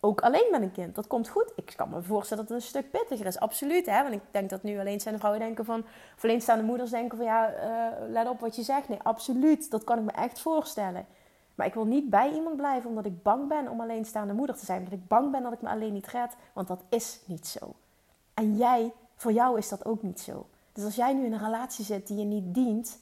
Ook 0.01 0.21
alleen 0.21 0.49
met 0.51 0.63
een 0.63 0.73
kind. 0.73 0.95
Dat 0.95 1.07
komt 1.07 1.29
goed. 1.29 1.53
Ik 1.57 1.73
kan 1.77 1.89
me 1.89 2.03
voorstellen 2.03 2.47
dat 2.47 2.53
het 2.53 2.63
een 2.63 2.69
stuk 2.69 2.91
pittiger 2.91 3.27
is. 3.27 3.39
Absoluut. 3.39 3.87
Hè? 3.87 4.03
Want 4.03 4.15
ik 4.15 4.21
denk 4.31 4.51
dat 4.51 4.63
nu 4.63 4.79
alleenstaande 4.79 5.19
vrouwen 5.19 5.43
denken 5.43 5.65
van... 5.65 5.85
Of 6.17 6.25
alleenstaande 6.25 6.65
moeders 6.65 6.91
denken 6.91 7.17
van... 7.17 7.27
Ja, 7.27 7.55
uh, 7.55 8.09
let 8.09 8.29
op 8.29 8.41
wat 8.41 8.57
je 8.57 8.63
zegt. 8.63 8.89
Nee, 8.89 8.99
absoluut. 9.03 9.71
Dat 9.71 9.85
kan 9.85 9.99
ik 9.99 10.05
me 10.05 10.11
echt 10.11 10.41
voorstellen. 10.41 11.07
Maar 11.55 11.67
ik 11.67 11.75
wil 11.75 11.85
niet 11.85 12.11
bij 12.11 12.33
iemand 12.33 12.57
blijven 12.57 12.89
omdat 12.89 13.05
ik 13.05 13.23
bang 13.23 13.49
ben 13.49 13.69
om 13.69 13.81
alleenstaande 13.81 14.33
moeder 14.33 14.57
te 14.57 14.65
zijn. 14.65 14.79
Omdat 14.79 14.93
ik 14.93 15.09
bang 15.09 15.31
ben 15.31 15.43
dat 15.43 15.53
ik 15.53 15.63
me 15.63 15.69
alleen 15.69 15.93
niet 15.93 16.07
red. 16.07 16.37
Want 16.53 16.69
dat 16.69 16.83
is 16.89 17.21
niet 17.25 17.47
zo. 17.47 17.75
En 18.35 18.57
jij, 18.57 18.93
voor 19.17 19.33
jou 19.33 19.59
is 19.59 19.69
dat 19.69 19.85
ook 19.85 20.03
niet 20.03 20.21
zo. 20.21 20.47
Dus 20.75 20.85
als 20.85 20.95
jij 20.95 21.15
nu 21.15 21.25
in 21.25 21.33
een 21.33 21.45
relatie 21.45 21.85
zit 21.85 22.07
die 22.07 22.19
je 22.19 22.25
niet 22.25 22.55
dient, 22.55 22.99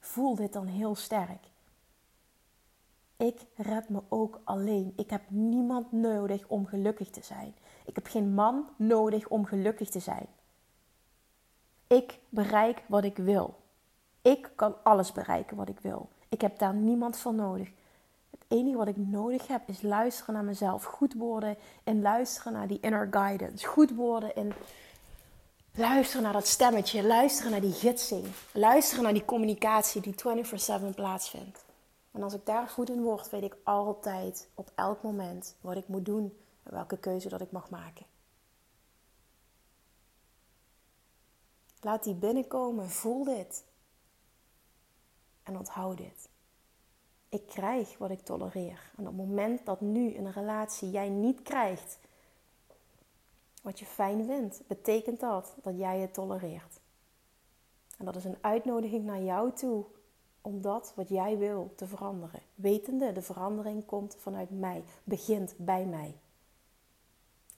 voel 0.00 0.34
dit 0.34 0.52
dan 0.52 0.66
heel 0.66 0.94
sterk. 0.94 1.46
Ik 3.16 3.40
red 3.56 3.88
me 3.88 4.02
ook 4.08 4.40
alleen. 4.44 4.92
Ik 4.96 5.10
heb 5.10 5.22
niemand 5.28 5.92
nodig 5.92 6.46
om 6.46 6.66
gelukkig 6.66 7.10
te 7.10 7.22
zijn. 7.22 7.54
Ik 7.84 7.94
heb 7.94 8.06
geen 8.06 8.34
man 8.34 8.68
nodig 8.76 9.28
om 9.28 9.44
gelukkig 9.44 9.90
te 9.90 10.00
zijn. 10.00 10.26
Ik 11.86 12.18
bereik 12.28 12.82
wat 12.86 13.04
ik 13.04 13.16
wil. 13.16 13.56
Ik 14.22 14.50
kan 14.54 14.74
alles 14.82 15.12
bereiken 15.12 15.56
wat 15.56 15.68
ik 15.68 15.80
wil. 15.80 16.08
Ik 16.28 16.40
heb 16.40 16.58
daar 16.58 16.74
niemand 16.74 17.16
voor 17.16 17.34
nodig. 17.34 17.70
Het 18.30 18.44
enige 18.48 18.76
wat 18.76 18.88
ik 18.88 18.96
nodig 18.96 19.46
heb 19.46 19.68
is 19.68 19.82
luisteren 19.82 20.34
naar 20.34 20.44
mezelf. 20.44 20.84
Goed 20.84 21.14
worden 21.14 21.56
en 21.84 22.02
luisteren 22.02 22.52
naar 22.52 22.66
die 22.66 22.80
inner 22.80 23.08
guidance. 23.10 23.66
Goed 23.66 23.94
worden 23.94 24.36
en 24.36 24.52
luisteren 25.78 26.22
naar 26.22 26.32
dat 26.32 26.46
stemmetje. 26.46 27.06
Luisteren 27.06 27.50
naar 27.50 27.60
die 27.60 27.72
gidsing. 27.72 28.26
Luisteren 28.52 29.04
naar 29.04 29.12
die 29.12 29.24
communicatie 29.24 30.00
die 30.00 30.14
24/7 30.14 30.94
plaatsvindt. 30.94 31.64
En 32.10 32.22
als 32.22 32.34
ik 32.34 32.46
daar 32.46 32.68
goed 32.68 32.90
in 32.90 33.02
word, 33.02 33.30
weet 33.30 33.42
ik 33.42 33.56
altijd 33.62 34.48
op 34.54 34.70
elk 34.74 35.02
moment 35.02 35.56
wat 35.60 35.76
ik 35.76 35.88
moet 35.88 36.04
doen 36.04 36.38
en 36.62 36.72
welke 36.72 36.98
keuze 36.98 37.28
dat 37.28 37.40
ik 37.40 37.50
mag 37.50 37.70
maken. 37.70 38.06
Laat 41.80 42.04
die 42.04 42.14
binnenkomen, 42.14 42.90
voel 42.90 43.24
dit. 43.24 43.64
En 45.42 45.58
onthoud 45.58 45.96
dit. 45.96 46.28
Ik 47.28 47.46
krijg 47.46 47.98
wat 47.98 48.10
ik 48.10 48.20
tolereer. 48.20 48.90
En 48.96 49.08
op 49.08 49.18
het 49.18 49.26
moment 49.26 49.66
dat 49.66 49.80
nu 49.80 50.10
in 50.10 50.26
een 50.26 50.32
relatie 50.32 50.90
jij 50.90 51.08
niet 51.08 51.42
krijgt 51.42 51.98
wat 53.62 53.78
je 53.78 53.84
fijn 53.84 54.24
vindt, 54.24 54.62
betekent 54.66 55.20
dat 55.20 55.54
dat 55.62 55.78
jij 55.78 55.98
het 55.98 56.14
tolereert. 56.14 56.80
En 57.98 58.04
dat 58.04 58.16
is 58.16 58.24
een 58.24 58.38
uitnodiging 58.40 59.04
naar 59.04 59.22
jou 59.22 59.52
toe 59.52 59.84
om 60.40 60.60
dat 60.60 60.92
wat 60.96 61.08
jij 61.08 61.38
wil 61.38 61.72
te 61.76 61.86
veranderen. 61.86 62.40
Wetende, 62.54 63.12
de 63.12 63.22
verandering 63.22 63.86
komt 63.86 64.16
vanuit 64.16 64.50
mij, 64.50 64.84
begint 65.04 65.54
bij 65.56 65.86
mij. 65.86 66.18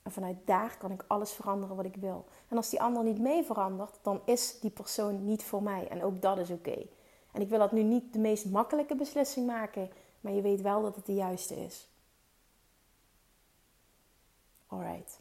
En 0.01 0.11
vanuit 0.11 0.37
daar 0.45 0.77
kan 0.77 0.91
ik 0.91 1.05
alles 1.07 1.31
veranderen 1.31 1.75
wat 1.75 1.85
ik 1.85 1.95
wil. 1.95 2.25
En 2.47 2.57
als 2.57 2.69
die 2.69 2.81
ander 2.81 3.03
niet 3.03 3.19
mee 3.19 3.43
verandert, 3.43 3.99
dan 4.01 4.21
is 4.25 4.59
die 4.59 4.71
persoon 4.71 5.25
niet 5.25 5.43
voor 5.43 5.63
mij. 5.63 5.87
En 5.87 6.03
ook 6.03 6.21
dat 6.21 6.37
is 6.37 6.49
oké. 6.49 6.87
En 7.31 7.41
ik 7.41 7.49
wil 7.49 7.59
dat 7.59 7.71
nu 7.71 7.83
niet 7.83 8.13
de 8.13 8.19
meest 8.19 8.45
makkelijke 8.45 8.95
beslissing 8.95 9.47
maken, 9.47 9.89
maar 10.21 10.33
je 10.33 10.41
weet 10.41 10.61
wel 10.61 10.81
dat 10.81 10.95
het 10.95 11.05
de 11.05 11.13
juiste 11.13 11.55
is. 11.55 11.89
Alright. 14.67 15.20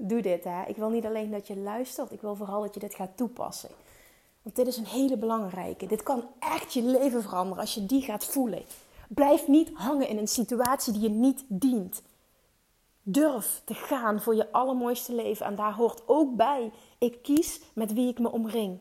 Doe 0.00 0.22
dit 0.22 0.44
hè. 0.44 0.64
Ik 0.66 0.76
wil 0.76 0.88
niet 0.88 1.04
alleen 1.04 1.30
dat 1.30 1.46
je 1.46 1.56
luistert, 1.56 2.12
ik 2.12 2.20
wil 2.20 2.36
vooral 2.36 2.62
dat 2.62 2.74
je 2.74 2.80
dit 2.80 2.94
gaat 2.94 3.16
toepassen. 3.16 3.70
Want 4.42 4.56
dit 4.56 4.66
is 4.66 4.76
een 4.76 4.86
hele 4.86 5.16
belangrijke. 5.16 5.86
Dit 5.86 6.02
kan 6.02 6.24
echt 6.38 6.72
je 6.72 6.82
leven 6.82 7.22
veranderen 7.22 7.60
als 7.60 7.74
je 7.74 7.86
die 7.86 8.02
gaat 8.02 8.24
voelen. 8.24 8.62
Blijf 9.08 9.48
niet 9.48 9.70
hangen 9.74 10.08
in 10.08 10.18
een 10.18 10.28
situatie 10.28 10.92
die 10.92 11.02
je 11.02 11.08
niet 11.08 11.44
dient. 11.48 12.02
Durf 13.02 13.62
te 13.64 13.74
gaan 13.74 14.20
voor 14.20 14.34
je 14.34 14.52
allermooiste 14.52 15.14
leven. 15.14 15.46
En 15.46 15.56
daar 15.56 15.74
hoort 15.74 16.02
ook 16.06 16.36
bij: 16.36 16.72
ik 16.98 17.22
kies 17.22 17.60
met 17.72 17.92
wie 17.92 18.08
ik 18.08 18.18
me 18.18 18.30
omring 18.30 18.80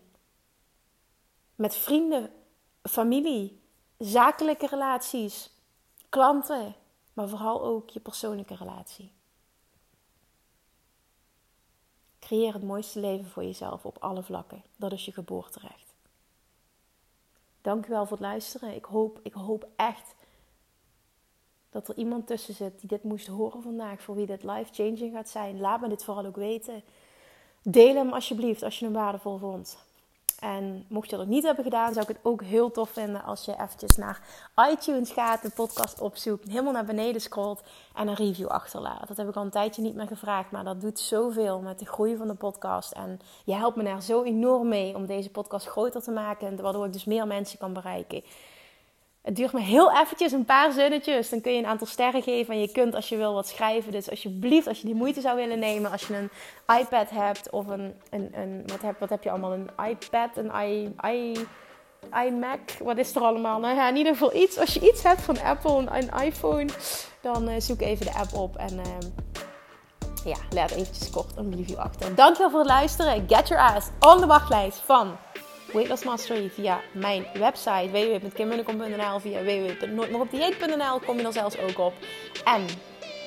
met 1.58 1.76
vrienden, 1.76 2.32
familie, 2.82 3.62
zakelijke 3.98 4.68
relaties, 4.68 5.52
klanten, 6.10 6.76
maar 7.14 7.28
vooral 7.28 7.64
ook 7.64 7.90
je 7.90 8.00
persoonlijke 8.00 8.56
relatie. 8.56 9.12
Creëer 12.28 12.54
het 12.54 12.64
mooiste 12.64 13.00
leven 13.00 13.30
voor 13.30 13.44
jezelf 13.44 13.86
op 13.86 13.98
alle 14.00 14.24
vlakken. 14.24 14.64
Dat 14.76 14.92
is 14.92 15.06
je 15.06 15.12
geboorterecht. 15.12 15.94
Dankjewel 17.62 18.06
voor 18.06 18.18
het 18.18 18.26
luisteren. 18.26 18.76
Ik 18.76 18.86
hoop, 18.86 19.20
ik 19.24 19.34
hoop 19.34 19.68
echt 19.76 20.16
dat 21.70 21.88
er 21.88 21.96
iemand 21.96 22.28
tussen 22.28 22.54
zit 22.54 22.80
die 22.80 22.90
dit 22.90 23.04
moest 23.04 23.28
horen 23.28 23.62
vandaag, 23.62 24.02
voor 24.02 24.16
wie 24.16 24.26
dit 24.26 24.44
life-changing 24.44 25.14
gaat 25.14 25.30
zijn. 25.30 25.60
Laat 25.60 25.82
me 25.82 25.88
dit 25.88 26.04
vooral 26.04 26.26
ook 26.26 26.36
weten. 26.36 26.84
Deel 27.62 27.96
hem 27.96 28.14
alsjeblieft 28.14 28.64
als 28.64 28.80
je 28.80 28.86
hem 28.86 28.94
waardevol 28.94 29.38
vond. 29.38 29.78
En 30.40 30.86
mocht 30.88 31.10
je 31.10 31.18
dat 31.18 31.28
niet 31.28 31.44
hebben 31.44 31.64
gedaan, 31.64 31.94
zou 31.94 32.06
ik 32.10 32.16
het 32.16 32.26
ook 32.26 32.44
heel 32.44 32.72
tof 32.72 32.90
vinden 32.90 33.24
als 33.24 33.46
je 33.46 33.54
eventjes 33.54 33.98
naar 33.98 34.22
iTunes 34.72 35.12
gaat, 35.12 35.42
de 35.42 35.50
podcast 35.50 36.02
opzoekt, 36.02 36.48
helemaal 36.48 36.72
naar 36.74 36.86
beneden 36.86 37.22
scrolt 37.22 37.64
en 37.96 38.08
een 38.08 38.16
review 38.16 38.48
achterlaat. 38.48 39.08
Dat 39.08 39.18
heb 39.18 39.30
ik 39.30 39.36
al 39.36 39.44
een 39.44 39.50
tijdje 39.50 39.82
niet 39.82 39.96
meer 39.96 40.08
gevraagd, 40.08 40.52
maar 40.52 40.64
dat 40.64 40.82
doet 40.82 41.00
zoveel 41.00 41.60
met 41.60 41.80
de 41.80 41.86
groei 41.86 42.16
van 42.16 42.28
de 42.28 42.34
podcast. 42.34 42.92
En 42.92 43.20
je 43.46 43.54
helpt 43.54 43.76
me 43.76 43.84
daar 43.84 44.02
zo 44.02 44.24
enorm 44.24 44.68
mee 44.68 44.96
om 44.96 45.06
deze 45.06 45.30
podcast 45.30 45.68
groter 45.68 46.02
te 46.02 46.12
maken, 46.12 46.62
waardoor 46.62 46.86
ik 46.86 46.94
dus 46.94 47.06
meer 47.06 47.28
mensen 47.28 47.60
kan 47.60 47.74
bereiken. 47.74 48.24
Het 49.28 49.36
duurt 49.36 49.54
me 49.54 49.62
heel 49.62 49.92
eventjes, 49.92 50.32
een 50.32 50.46
paar 50.46 50.72
zinnetjes. 50.72 51.30
Dan 51.30 51.42
kun 51.42 51.52
je 51.52 51.58
een 51.58 51.66
aantal 51.66 51.88
sterren 51.88 52.22
geven. 52.22 52.54
En 52.54 52.62
je 52.62 52.72
kunt 52.72 52.96
als 52.96 53.10
je 53.10 53.18
wil 53.18 53.34
wat 53.34 53.48
schrijven. 53.48 53.92
Dus 53.92 54.10
alsjeblieft, 54.10 54.68
als 54.68 54.80
je 54.80 54.86
die 54.86 54.96
moeite 54.96 55.22
zou 55.22 55.36
willen 55.36 55.60
nemen. 55.60 55.92
Als 55.92 56.08
je 56.08 56.16
een 56.16 56.30
iPad 56.80 57.10
hebt 57.10 57.50
of 57.50 57.68
een... 57.68 57.94
een, 58.10 58.30
een 58.34 58.64
wat, 58.66 58.82
heb, 58.82 59.00
wat 59.00 59.10
heb 59.10 59.24
je 59.24 59.30
allemaal? 59.30 59.54
Een 59.54 59.70
iPad, 59.90 60.30
een 60.36 60.52
i, 60.62 60.96
i, 61.06 61.48
iMac. 62.26 62.60
Wat 62.84 62.98
is 62.98 63.16
er 63.16 63.22
allemaal? 63.22 63.60
Nou 63.60 63.76
ja, 63.76 63.90
in 63.90 63.96
ieder 63.96 64.14
geval 64.14 64.36
iets. 64.36 64.58
Als 64.58 64.74
je 64.74 64.88
iets 64.88 65.04
hebt 65.04 65.22
van 65.22 65.42
Apple, 65.42 65.78
een, 65.78 65.94
een 65.94 66.24
iPhone. 66.24 66.68
Dan 67.22 67.50
uh, 67.50 67.56
zoek 67.58 67.82
even 67.82 68.06
de 68.06 68.14
app 68.14 68.34
op. 68.34 68.56
En... 68.56 68.74
Uh, 68.74 68.84
ja, 70.26 70.38
laat 70.50 70.72
eventjes 70.72 71.10
kort 71.10 71.38
een 71.38 71.56
review 71.56 71.78
achter. 71.78 72.16
Dankjewel 72.16 72.50
voor 72.50 72.60
het 72.60 72.70
luisteren. 72.70 73.26
Get 73.28 73.48
your 73.48 73.74
ass 73.74 73.88
on 74.00 74.20
de 74.20 74.26
wachtlijst 74.26 74.80
van 74.80 75.18
Weight 75.74 75.90
Loss 75.90 76.04
Mastery 76.04 76.50
via 76.50 76.82
mijn 76.92 77.26
website 77.34 77.90
www.kimmunnekom.nl, 77.92 79.20
via 79.20 79.44
www.nooitmeeropdieet.nl 79.44 81.00
kom 81.06 81.18
je 81.18 81.26
er 81.26 81.34
zelfs 81.34 81.58
ook 81.58 81.80
op. 81.80 81.94
En 82.44 82.66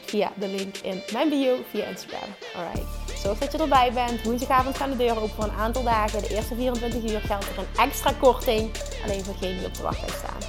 via 0.04 0.32
de 0.34 0.48
link 0.48 0.76
in 0.76 1.02
mijn 1.12 1.28
bio 1.28 1.56
via 1.70 1.84
Instagram. 1.84 2.28
Alright. 2.56 3.18
Zorg 3.22 3.38
dat 3.38 3.52
je 3.52 3.58
erbij 3.58 3.92
bent. 3.92 4.22
Woensdagavond 4.22 4.76
gaan 4.76 4.90
de 4.90 4.96
deuren 4.96 5.16
open 5.16 5.34
voor 5.34 5.44
een 5.44 5.58
aantal 5.58 5.82
dagen. 5.82 6.22
De 6.22 6.34
eerste 6.34 6.54
24 6.54 7.12
uur 7.12 7.20
geldt 7.20 7.44
er 7.44 7.58
een 7.58 7.84
extra 7.84 8.12
korting. 8.20 8.70
Alleen 9.04 9.24
voor 9.24 9.34
degenen 9.38 9.58
die 9.58 9.66
op 9.66 9.74
de 9.74 9.82
wachtlijst 9.82 10.16
staan. 10.16 10.40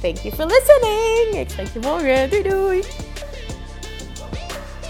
Thank 0.00 0.16
you 0.16 0.34
for 0.34 0.46
listening. 0.46 1.40
Ik 1.40 1.50
spreek 1.50 1.72
je 1.72 1.78
morgen. 1.80 2.30
Doei 2.30 2.42
doei. 2.42 3.07